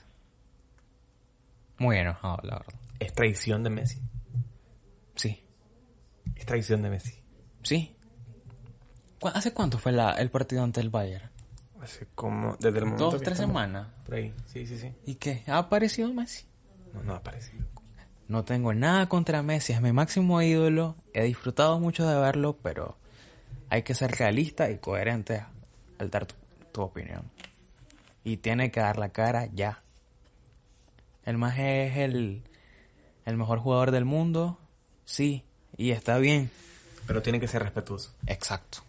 Muy 1.78 1.98
enojado, 1.98 2.38
la 2.43 2.60
verdad. 2.60 2.74
¿Es 3.00 3.13
traición 3.13 3.63
de 3.63 3.69
Messi? 3.71 4.00
Sí, 5.15 5.43
Es 6.36 6.45
traición 6.45 6.82
de 6.82 6.89
Messi. 6.89 7.13
sí. 7.62 7.91
¿Cu- 9.19 9.30
¿Hace 9.30 9.54
cuánto 9.54 9.78
fue 9.80 9.91
la, 9.91 10.12
el 10.13 10.30
partido 10.30 10.63
ante 10.63 10.80
el 10.82 10.89
Bayern? 10.89 11.30
Hace 11.82 12.08
como 12.15 12.56
desde 12.58 12.80
el 12.80 12.86
momento 12.86 13.06
Dos, 13.06 13.15
que 13.15 13.19
tres 13.26 13.34
estamos- 13.39 13.54
semanas. 13.62 13.88
Por 14.06 14.15
ahí, 14.15 14.34
sí, 14.45 14.65
sí, 14.67 14.78
sí. 14.78 14.93
¿Y 15.06 15.15
qué? 15.15 15.43
¿Ha 15.48 15.58
aparecido 15.58 16.13
Messi? 16.13 16.45
No, 16.93 17.04
no 17.04 17.15
aparece. 17.15 17.52
No 18.28 18.43
tengo 18.45 18.74
nada 18.74 19.08
contra 19.10 19.41
Messi, 19.43 19.74
es 19.74 19.82
mi 19.82 19.91
máximo 19.91 20.41
ídolo. 20.41 20.95
He 21.13 21.24
disfrutado 21.24 21.80
mucho 21.80 22.08
de 22.08 22.17
verlo, 22.19 22.58
pero 22.62 22.98
hay 23.69 23.84
que 23.84 23.93
ser 23.93 24.12
realista 24.12 24.69
y 24.69 24.78
coherente 24.78 25.43
al 25.99 26.10
dar 26.10 26.25
tu, 26.25 26.36
tu 26.71 26.82
opinión. 26.82 27.23
Y 28.23 28.38
tiene 28.38 28.71
que 28.71 28.80
dar 28.80 28.97
la 28.97 29.10
cara 29.10 29.47
ya. 29.54 29.82
El 31.25 31.38
más 31.38 31.58
es 31.58 31.97
el, 31.97 32.43
el 33.25 33.38
mejor 33.38 33.60
jugador 33.60 33.91
del 33.91 34.06
mundo, 34.06 34.60
sí, 35.06 35.43
y 35.78 35.91
está 35.91 36.17
bien. 36.17 36.51
Pero 37.08 37.21
tiene 37.21 37.39
que 37.39 37.47
ser 37.47 37.62
respetuoso. 37.63 38.13
Exacto, 38.28 38.80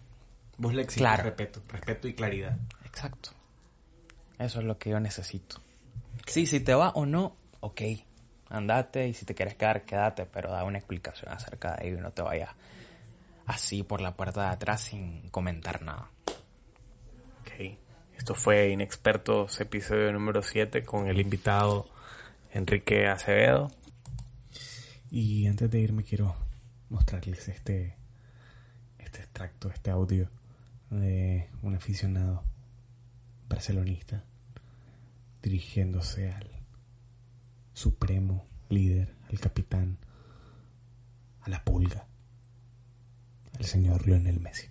Vos 0.58 0.72
le 0.74 0.86
Claro. 0.86 1.22
respeto, 1.22 1.60
respeto 1.68 2.08
y 2.08 2.14
claridad. 2.14 2.56
exacto. 2.84 3.30
Eso 4.38 4.60
es 4.60 4.66
lo 4.66 4.78
que 4.78 4.90
yo 4.90 5.00
necesito. 5.00 5.60
Sí, 6.26 6.46
si 6.46 6.60
te 6.60 6.74
va 6.74 6.90
o 6.90 7.06
no, 7.06 7.36
ok, 7.60 7.80
andate 8.50 9.08
y 9.08 9.14
si 9.14 9.24
te 9.24 9.34
quieres 9.34 9.54
quedar, 9.54 9.84
quédate, 9.84 10.26
pero 10.26 10.50
da 10.50 10.64
una 10.64 10.78
explicación 10.78 11.32
acerca 11.32 11.76
de 11.76 11.88
ello 11.88 11.98
y 11.98 12.00
no 12.00 12.10
te 12.10 12.22
vayas 12.22 12.50
así 13.46 13.82
por 13.82 14.00
la 14.00 14.16
puerta 14.16 14.42
de 14.42 14.48
atrás 14.48 14.82
sin 14.82 15.28
comentar 15.30 15.82
nada. 15.82 16.10
Ok. 17.40 17.78
Esto 18.18 18.34
fue 18.34 18.70
Inexpertos, 18.70 19.60
episodio 19.60 20.12
número 20.12 20.42
7, 20.42 20.84
con 20.84 21.06
el 21.06 21.20
invitado 21.20 21.88
Enrique 22.50 23.06
Acevedo. 23.06 23.70
Y 25.10 25.46
antes 25.46 25.70
de 25.70 25.80
irme 25.80 26.02
quiero 26.02 26.34
mostrarles 26.88 27.48
este, 27.48 27.96
este 28.98 29.18
extracto, 29.18 29.70
este 29.70 29.90
audio 29.90 30.28
de 30.90 31.48
un 31.62 31.74
aficionado 31.74 32.42
barcelonista 33.48 34.24
dirigiéndose 35.42 36.32
al 36.32 36.50
supremo 37.74 38.46
líder, 38.68 39.14
al 39.30 39.38
capitán, 39.38 39.98
a 41.42 41.50
la 41.50 41.62
pulga, 41.62 42.06
al 43.58 43.64
señor 43.64 44.06
Lionel 44.06 44.40
Messi. 44.40 44.68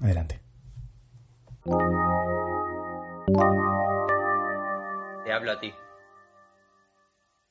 Adelante. 0.00 0.40
Te 5.24 5.32
hablo 5.32 5.52
a 5.52 5.60
ti. 5.60 5.74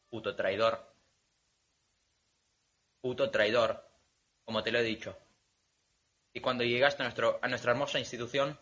Puto 0.10 0.36
traidor. 0.36 0.96
Puto 3.02 3.30
traidor, 3.30 3.86
como 4.46 4.64
te 4.64 4.72
lo 4.72 4.80
he 4.80 4.84
dicho. 4.84 5.18
Y 6.34 6.40
cuando 6.40 6.64
llegaste 6.64 7.04
a, 7.04 7.06
nuestro, 7.06 7.40
a 7.42 7.48
nuestra 7.48 7.72
hermosa 7.72 8.00
institución, 8.00 8.60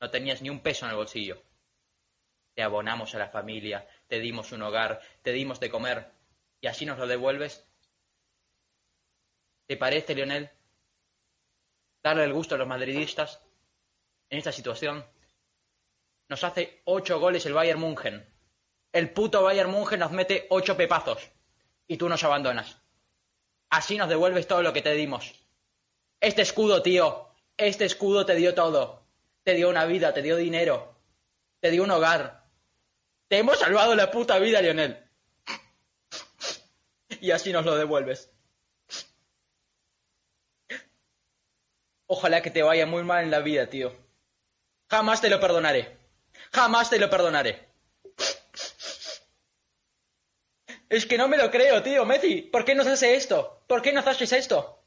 no 0.00 0.10
tenías 0.10 0.42
ni 0.42 0.50
un 0.50 0.60
peso 0.60 0.84
en 0.84 0.90
el 0.90 0.96
bolsillo. 0.96 1.42
Te 2.54 2.62
abonamos 2.62 3.14
a 3.14 3.18
la 3.18 3.28
familia, 3.28 3.88
te 4.08 4.20
dimos 4.20 4.52
un 4.52 4.62
hogar, 4.62 5.00
te 5.22 5.32
dimos 5.32 5.58
de 5.58 5.70
comer, 5.70 6.12
y 6.60 6.66
así 6.66 6.86
nos 6.86 6.98
lo 6.98 7.06
devuelves. 7.06 7.66
¿Te 9.66 9.76
parece, 9.76 10.14
Lionel? 10.14 10.50
Darle 12.02 12.24
el 12.24 12.32
gusto 12.32 12.54
a 12.54 12.58
los 12.58 12.66
madridistas 12.66 13.40
en 14.28 14.38
esta 14.38 14.52
situación. 14.52 15.04
Nos 16.28 16.44
hace 16.44 16.82
ocho 16.84 17.20
goles 17.20 17.46
el 17.46 17.52
Bayern 17.52 17.78
München. 17.78 18.26
El 18.92 19.10
puto 19.12 19.42
Bayern 19.42 19.70
München 19.70 20.00
nos 20.00 20.10
mete 20.10 20.46
ocho 20.50 20.76
pepazos. 20.76 21.30
Y 21.86 21.96
tú 21.96 22.08
nos 22.08 22.24
abandonas. 22.24 22.78
Así 23.70 23.96
nos 23.96 24.08
devuelves 24.08 24.46
todo 24.46 24.62
lo 24.62 24.72
que 24.72 24.82
te 24.82 24.92
dimos. 24.92 25.34
Este 26.20 26.42
escudo, 26.42 26.82
tío. 26.82 27.28
Este 27.56 27.84
escudo 27.84 28.24
te 28.26 28.34
dio 28.34 28.54
todo. 28.54 29.06
Te 29.44 29.54
dio 29.54 29.68
una 29.68 29.84
vida, 29.84 30.12
te 30.14 30.22
dio 30.22 30.36
dinero. 30.36 30.94
Te 31.60 31.70
dio 31.70 31.82
un 31.82 31.90
hogar. 31.90 32.48
Te 33.28 33.38
hemos 33.38 33.58
salvado 33.58 33.94
la 33.94 34.10
puta 34.10 34.38
vida, 34.38 34.60
Lionel. 34.60 34.98
Y 37.20 37.30
así 37.30 37.52
nos 37.52 37.64
lo 37.64 37.76
devuelves. 37.76 38.32
Ojalá 42.14 42.42
que 42.42 42.50
te 42.50 42.62
vaya 42.62 42.84
muy 42.84 43.04
mal 43.04 43.24
en 43.24 43.30
la 43.30 43.40
vida, 43.40 43.70
tío. 43.70 43.90
Jamás 44.90 45.22
te 45.22 45.30
lo 45.30 45.40
perdonaré. 45.40 45.96
Jamás 46.52 46.90
te 46.90 46.98
lo 46.98 47.08
perdonaré. 47.08 47.70
Es 50.90 51.06
que 51.06 51.16
no 51.16 51.26
me 51.26 51.38
lo 51.38 51.50
creo, 51.50 51.82
tío, 51.82 52.04
Messi. 52.04 52.42
¿Por 52.42 52.66
qué 52.66 52.74
nos 52.74 52.86
hace 52.86 53.14
esto? 53.14 53.64
¿Por 53.66 53.80
qué 53.80 53.94
nos 53.94 54.06
haces 54.06 54.30
esto? 54.34 54.84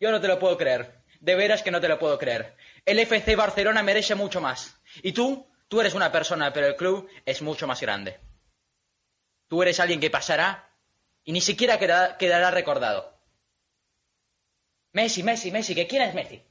Yo 0.00 0.10
no 0.10 0.20
te 0.20 0.26
lo 0.26 0.40
puedo 0.40 0.58
creer. 0.58 1.04
De 1.20 1.36
veras 1.36 1.62
que 1.62 1.70
no 1.70 1.80
te 1.80 1.86
lo 1.86 2.00
puedo 2.00 2.18
creer. 2.18 2.56
El 2.84 2.98
FC 2.98 3.36
Barcelona 3.36 3.84
merece 3.84 4.16
mucho 4.16 4.40
más. 4.40 4.74
Y 5.04 5.12
tú, 5.12 5.48
tú 5.68 5.80
eres 5.80 5.94
una 5.94 6.10
persona, 6.10 6.52
pero 6.52 6.66
el 6.66 6.74
club 6.74 7.08
es 7.26 7.42
mucho 7.42 7.68
más 7.68 7.80
grande. 7.80 8.18
Tú 9.46 9.62
eres 9.62 9.78
alguien 9.78 10.00
que 10.00 10.10
pasará 10.10 10.68
y 11.22 11.30
ni 11.30 11.40
siquiera 11.40 11.78
quedará, 11.78 12.16
quedará 12.16 12.50
recordado. 12.50 13.17
Messi, 14.92 15.22
Messi, 15.22 15.50
Messi, 15.50 15.74
¿que 15.74 15.86
quién 15.86 16.02
es 16.02 16.14
Messi? 16.14 16.42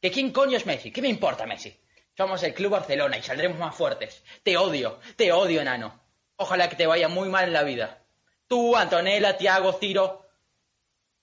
¿Que 0.00 0.10
quién 0.10 0.32
coño 0.32 0.56
es 0.56 0.66
Messi? 0.66 0.90
¿Qué 0.90 1.02
me 1.02 1.08
importa 1.08 1.46
Messi? 1.46 1.78
Somos 2.16 2.42
el 2.42 2.54
Club 2.54 2.72
Barcelona 2.72 3.16
y 3.18 3.22
saldremos 3.22 3.58
más 3.58 3.74
fuertes. 3.74 4.22
Te 4.42 4.56
odio, 4.56 5.00
te 5.16 5.32
odio, 5.32 5.60
enano. 5.60 6.00
Ojalá 6.36 6.68
que 6.68 6.76
te 6.76 6.86
vaya 6.86 7.08
muy 7.08 7.28
mal 7.28 7.44
en 7.44 7.52
la 7.52 7.62
vida. 7.62 8.02
Tú, 8.46 8.76
Antonella, 8.76 9.36
Tiago, 9.36 9.72
Ciro. 9.74 10.26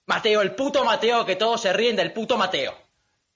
Mateo, 0.06 0.42
el 0.42 0.56
puto 0.56 0.86
Mateo, 0.86 1.26
que 1.26 1.36
todos 1.36 1.62
se 1.62 1.74
ríen 1.74 1.96
del 1.96 2.14
puto 2.14 2.38
Mateo. 2.38 2.78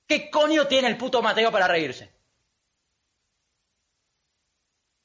¿Qué 0.07 0.29
coño 0.29 0.67
tiene 0.67 0.87
el 0.87 0.97
puto 0.97 1.21
Mateo 1.21 1.51
para 1.51 1.67
reírse? 1.67 2.11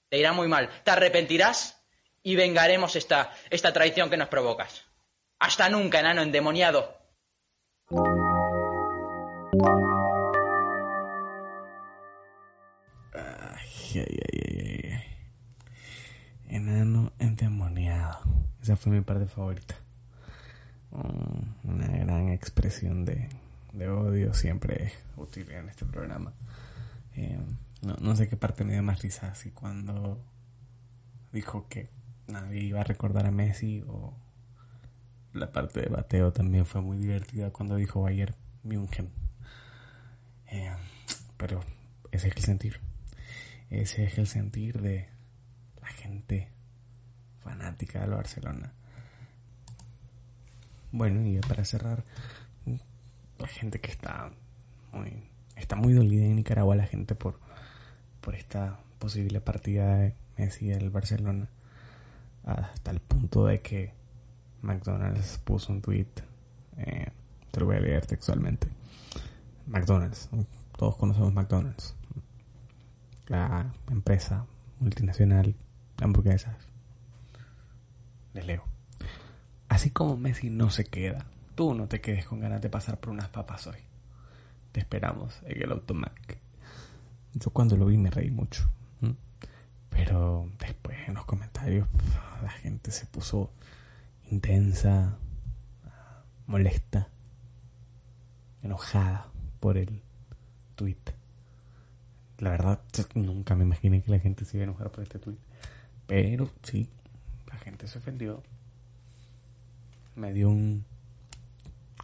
Te 0.08 0.18
irá 0.18 0.32
muy 0.32 0.48
mal. 0.48 0.70
Te 0.84 0.92
arrepentirás 0.92 1.82
y 2.22 2.36
vengaremos 2.36 2.94
esta, 2.96 3.32
esta 3.50 3.72
traición 3.72 4.08
que 4.10 4.16
nos 4.16 4.28
provocas. 4.28 4.84
Hasta 5.38 5.68
nunca, 5.68 6.00
enano 6.00 6.22
endemoniado. 6.22 7.05
Ay, 13.14 13.94
ay, 13.94 14.20
ay, 14.32 14.80
ay. 14.92 15.00
Enano 16.48 17.12
endemoniado. 17.18 18.18
Esa 18.62 18.76
fue 18.76 18.92
mi 18.92 19.00
parte 19.00 19.26
favorita. 19.26 19.74
Mm, 20.90 21.68
Una 21.70 21.86
gran 21.88 22.28
expresión 22.28 23.04
de, 23.04 23.28
de 23.72 23.88
odio 23.88 24.34
siempre 24.34 24.92
útil 25.16 25.50
en 25.50 25.68
este 25.68 25.84
programa. 25.84 26.32
Eh, 27.14 27.38
no, 27.82 27.96
no 28.00 28.16
sé 28.16 28.28
qué 28.28 28.36
parte 28.36 28.64
me 28.64 28.72
dio 28.74 28.82
más 28.82 29.00
risa, 29.02 29.34
si 29.34 29.50
cuando 29.50 30.20
dijo 31.32 31.66
que 31.68 31.88
nadie 32.26 32.62
iba 32.62 32.80
a 32.80 32.84
recordar 32.84 33.26
a 33.26 33.30
Messi 33.30 33.84
o 33.88 34.14
la 35.32 35.52
parte 35.52 35.80
de 35.80 35.88
bateo 35.88 36.32
también 36.32 36.64
fue 36.66 36.80
muy 36.80 36.96
divertida 36.98 37.50
cuando 37.50 37.76
dijo 37.76 38.02
Bayern 38.02 38.34
München. 38.62 39.10
Eh, 40.48 40.74
pero 41.36 41.62
ese 42.10 42.28
es 42.28 42.36
el 42.36 42.42
sentir. 42.44 42.80
Ese 43.70 44.04
es 44.04 44.18
el 44.18 44.26
sentir 44.26 44.80
de 44.80 45.08
la 45.80 45.88
gente 45.88 46.48
fanática 47.40 48.00
del 48.00 48.10
Barcelona. 48.10 48.72
Bueno, 50.92 51.26
y 51.26 51.38
para 51.40 51.64
cerrar, 51.64 52.04
la 53.38 53.46
gente 53.48 53.80
que 53.80 53.90
está 53.90 54.30
muy, 54.92 55.24
está 55.56 55.76
muy 55.76 55.92
dolida 55.92 56.24
en 56.24 56.36
Nicaragua, 56.36 56.76
la 56.76 56.86
gente 56.86 57.14
por, 57.14 57.38
por 58.20 58.34
esta 58.34 58.78
posible 58.98 59.40
partida 59.40 59.96
de 59.96 60.14
Messi 60.38 60.68
del 60.68 60.90
Barcelona, 60.90 61.48
hasta 62.44 62.90
el 62.90 63.00
punto 63.00 63.46
de 63.46 63.60
que 63.60 63.92
McDonald's 64.62 65.38
puso 65.44 65.72
un 65.72 65.82
tweet, 65.82 66.06
eh, 66.78 67.08
te 67.50 67.60
lo 67.60 67.66
voy 67.66 67.76
a 67.76 67.80
leer 67.80 68.06
textualmente. 68.06 68.68
McDonald's, 69.66 70.28
todos 70.76 70.96
conocemos 70.96 71.32
McDonald's, 71.32 71.94
la 73.26 73.72
empresa 73.90 74.46
multinacional 74.78 75.54
de 75.96 76.04
hamburguesas. 76.04 76.56
Les 78.32 78.46
leo. 78.46 78.64
Así 79.68 79.90
como 79.90 80.16
Messi 80.16 80.50
no 80.50 80.70
se 80.70 80.84
queda, 80.84 81.26
tú 81.54 81.74
no 81.74 81.88
te 81.88 82.00
quedes 82.00 82.26
con 82.26 82.40
ganas 82.40 82.60
de 82.62 82.70
pasar 82.70 83.00
por 83.00 83.10
unas 83.10 83.28
papas 83.28 83.66
hoy. 83.66 83.78
Te 84.72 84.80
esperamos 84.80 85.40
en 85.44 85.62
el 85.62 85.72
Automac. 85.72 86.38
Yo 87.34 87.50
cuando 87.50 87.76
lo 87.76 87.86
vi 87.86 87.96
me 87.96 88.10
reí 88.10 88.30
mucho. 88.30 88.70
Pero 89.90 90.50
después 90.58 90.96
en 91.08 91.14
los 91.14 91.24
comentarios 91.24 91.88
la 92.42 92.50
gente 92.50 92.90
se 92.90 93.06
puso 93.06 93.50
intensa, 94.30 95.16
molesta, 96.46 97.08
enojada 98.62 99.28
por 99.66 99.78
el 99.78 100.00
tweet. 100.76 100.94
La 102.38 102.50
verdad, 102.50 102.80
nunca 103.16 103.56
me 103.56 103.64
imaginé 103.64 104.00
que 104.00 104.12
la 104.12 104.20
gente 104.20 104.44
se 104.44 104.58
iba 104.58 104.62
a 104.62 104.68
enojar 104.68 104.92
por 104.92 105.02
este 105.02 105.18
tweet. 105.18 105.38
Pero 106.06 106.48
sí, 106.62 106.88
la 107.48 107.56
gente 107.56 107.88
se 107.88 107.98
ofendió. 107.98 108.44
Me 110.14 110.32
dio 110.32 110.50
un 110.50 110.84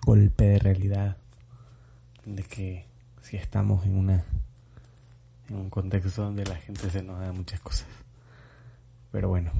golpe 0.04 0.42
de 0.42 0.58
realidad 0.58 1.18
de 2.24 2.42
que 2.42 2.84
si 3.20 3.36
estamos 3.36 3.86
en 3.86 3.96
una 3.96 4.24
en 5.48 5.54
un 5.54 5.70
contexto 5.70 6.24
donde 6.24 6.44
la 6.44 6.56
gente 6.56 6.90
se 6.90 6.98
enoja 6.98 7.26
de 7.26 7.32
muchas 7.32 7.60
cosas. 7.60 7.86
Pero 9.12 9.28
bueno, 9.28 9.52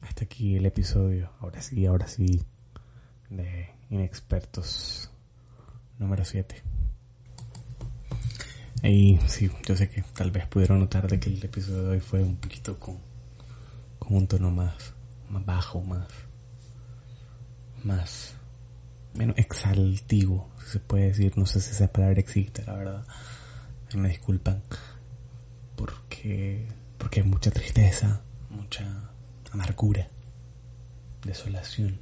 hasta 0.00 0.24
aquí 0.24 0.56
el 0.56 0.64
episodio. 0.64 1.28
Ahora 1.40 1.60
sí, 1.60 1.84
ahora 1.84 2.08
sí, 2.08 2.42
de 3.28 3.68
Inexpertos 3.90 5.10
número 5.98 6.24
7. 6.24 6.62
Y 8.82 9.18
sí, 9.28 9.50
yo 9.66 9.76
sé 9.76 9.88
que 9.88 10.02
tal 10.14 10.30
vez 10.30 10.46
pudieron 10.46 10.80
notar 10.80 11.08
de 11.08 11.18
que 11.18 11.30
el 11.30 11.42
episodio 11.42 11.84
de 11.84 11.88
hoy 11.90 12.00
fue 12.00 12.22
un 12.22 12.36
poquito 12.36 12.78
con, 12.78 12.98
con 13.98 14.16
un 14.16 14.26
tono 14.26 14.50
más, 14.50 14.74
más 15.30 15.44
bajo, 15.46 15.80
más, 15.80 16.06
más, 17.82 18.34
menos 19.14 19.38
exaltivo, 19.38 20.50
si 20.62 20.72
se 20.72 20.80
puede 20.80 21.06
decir. 21.06 21.38
No 21.38 21.46
sé 21.46 21.60
si 21.60 21.70
esa 21.70 21.88
palabra 21.88 22.20
existe, 22.20 22.62
la 22.64 22.74
verdad. 22.74 23.06
Me 23.94 24.08
disculpan. 24.08 24.62
Porque, 25.76 26.68
porque 26.98 27.20
hay 27.20 27.26
mucha 27.26 27.50
tristeza, 27.50 28.20
mucha 28.50 29.10
amargura, 29.52 30.08
desolación 31.24 31.98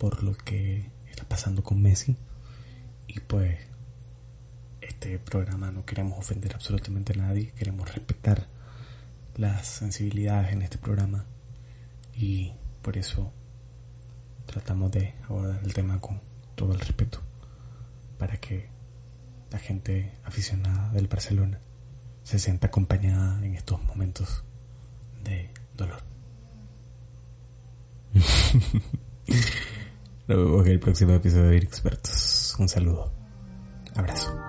por 0.00 0.22
lo 0.22 0.34
que 0.34 0.90
está 1.10 1.24
pasando 1.24 1.62
con 1.62 1.82
Messi. 1.82 2.16
Y 3.12 3.18
pues 3.18 3.58
este 4.80 5.18
programa 5.18 5.72
no 5.72 5.84
queremos 5.84 6.16
ofender 6.16 6.54
absolutamente 6.54 7.12
a 7.14 7.16
nadie, 7.16 7.50
queremos 7.56 7.92
respetar 7.92 8.46
las 9.36 9.66
sensibilidades 9.66 10.52
en 10.52 10.62
este 10.62 10.78
programa 10.78 11.24
y 12.14 12.52
por 12.82 12.96
eso 12.96 13.32
tratamos 14.46 14.92
de 14.92 15.14
abordar 15.24 15.60
el 15.64 15.74
tema 15.74 16.00
con 16.00 16.20
todo 16.54 16.72
el 16.72 16.78
respeto 16.78 17.20
para 18.16 18.36
que 18.36 18.68
la 19.50 19.58
gente 19.58 20.12
aficionada 20.22 20.92
del 20.92 21.08
Barcelona 21.08 21.58
se 22.22 22.38
sienta 22.38 22.68
acompañada 22.68 23.44
en 23.44 23.56
estos 23.56 23.82
momentos 23.82 24.44
de 25.24 25.50
dolor. 25.74 26.00
Nos 30.28 30.38
vemos 30.38 30.64
en 30.64 30.72
el 30.72 30.78
próximo 30.78 31.14
episodio 31.14 31.48
de 31.48 31.56
Expertos 31.56 32.29
un 32.60 32.68
saludo. 32.68 33.12
Abrazo. 33.96 34.39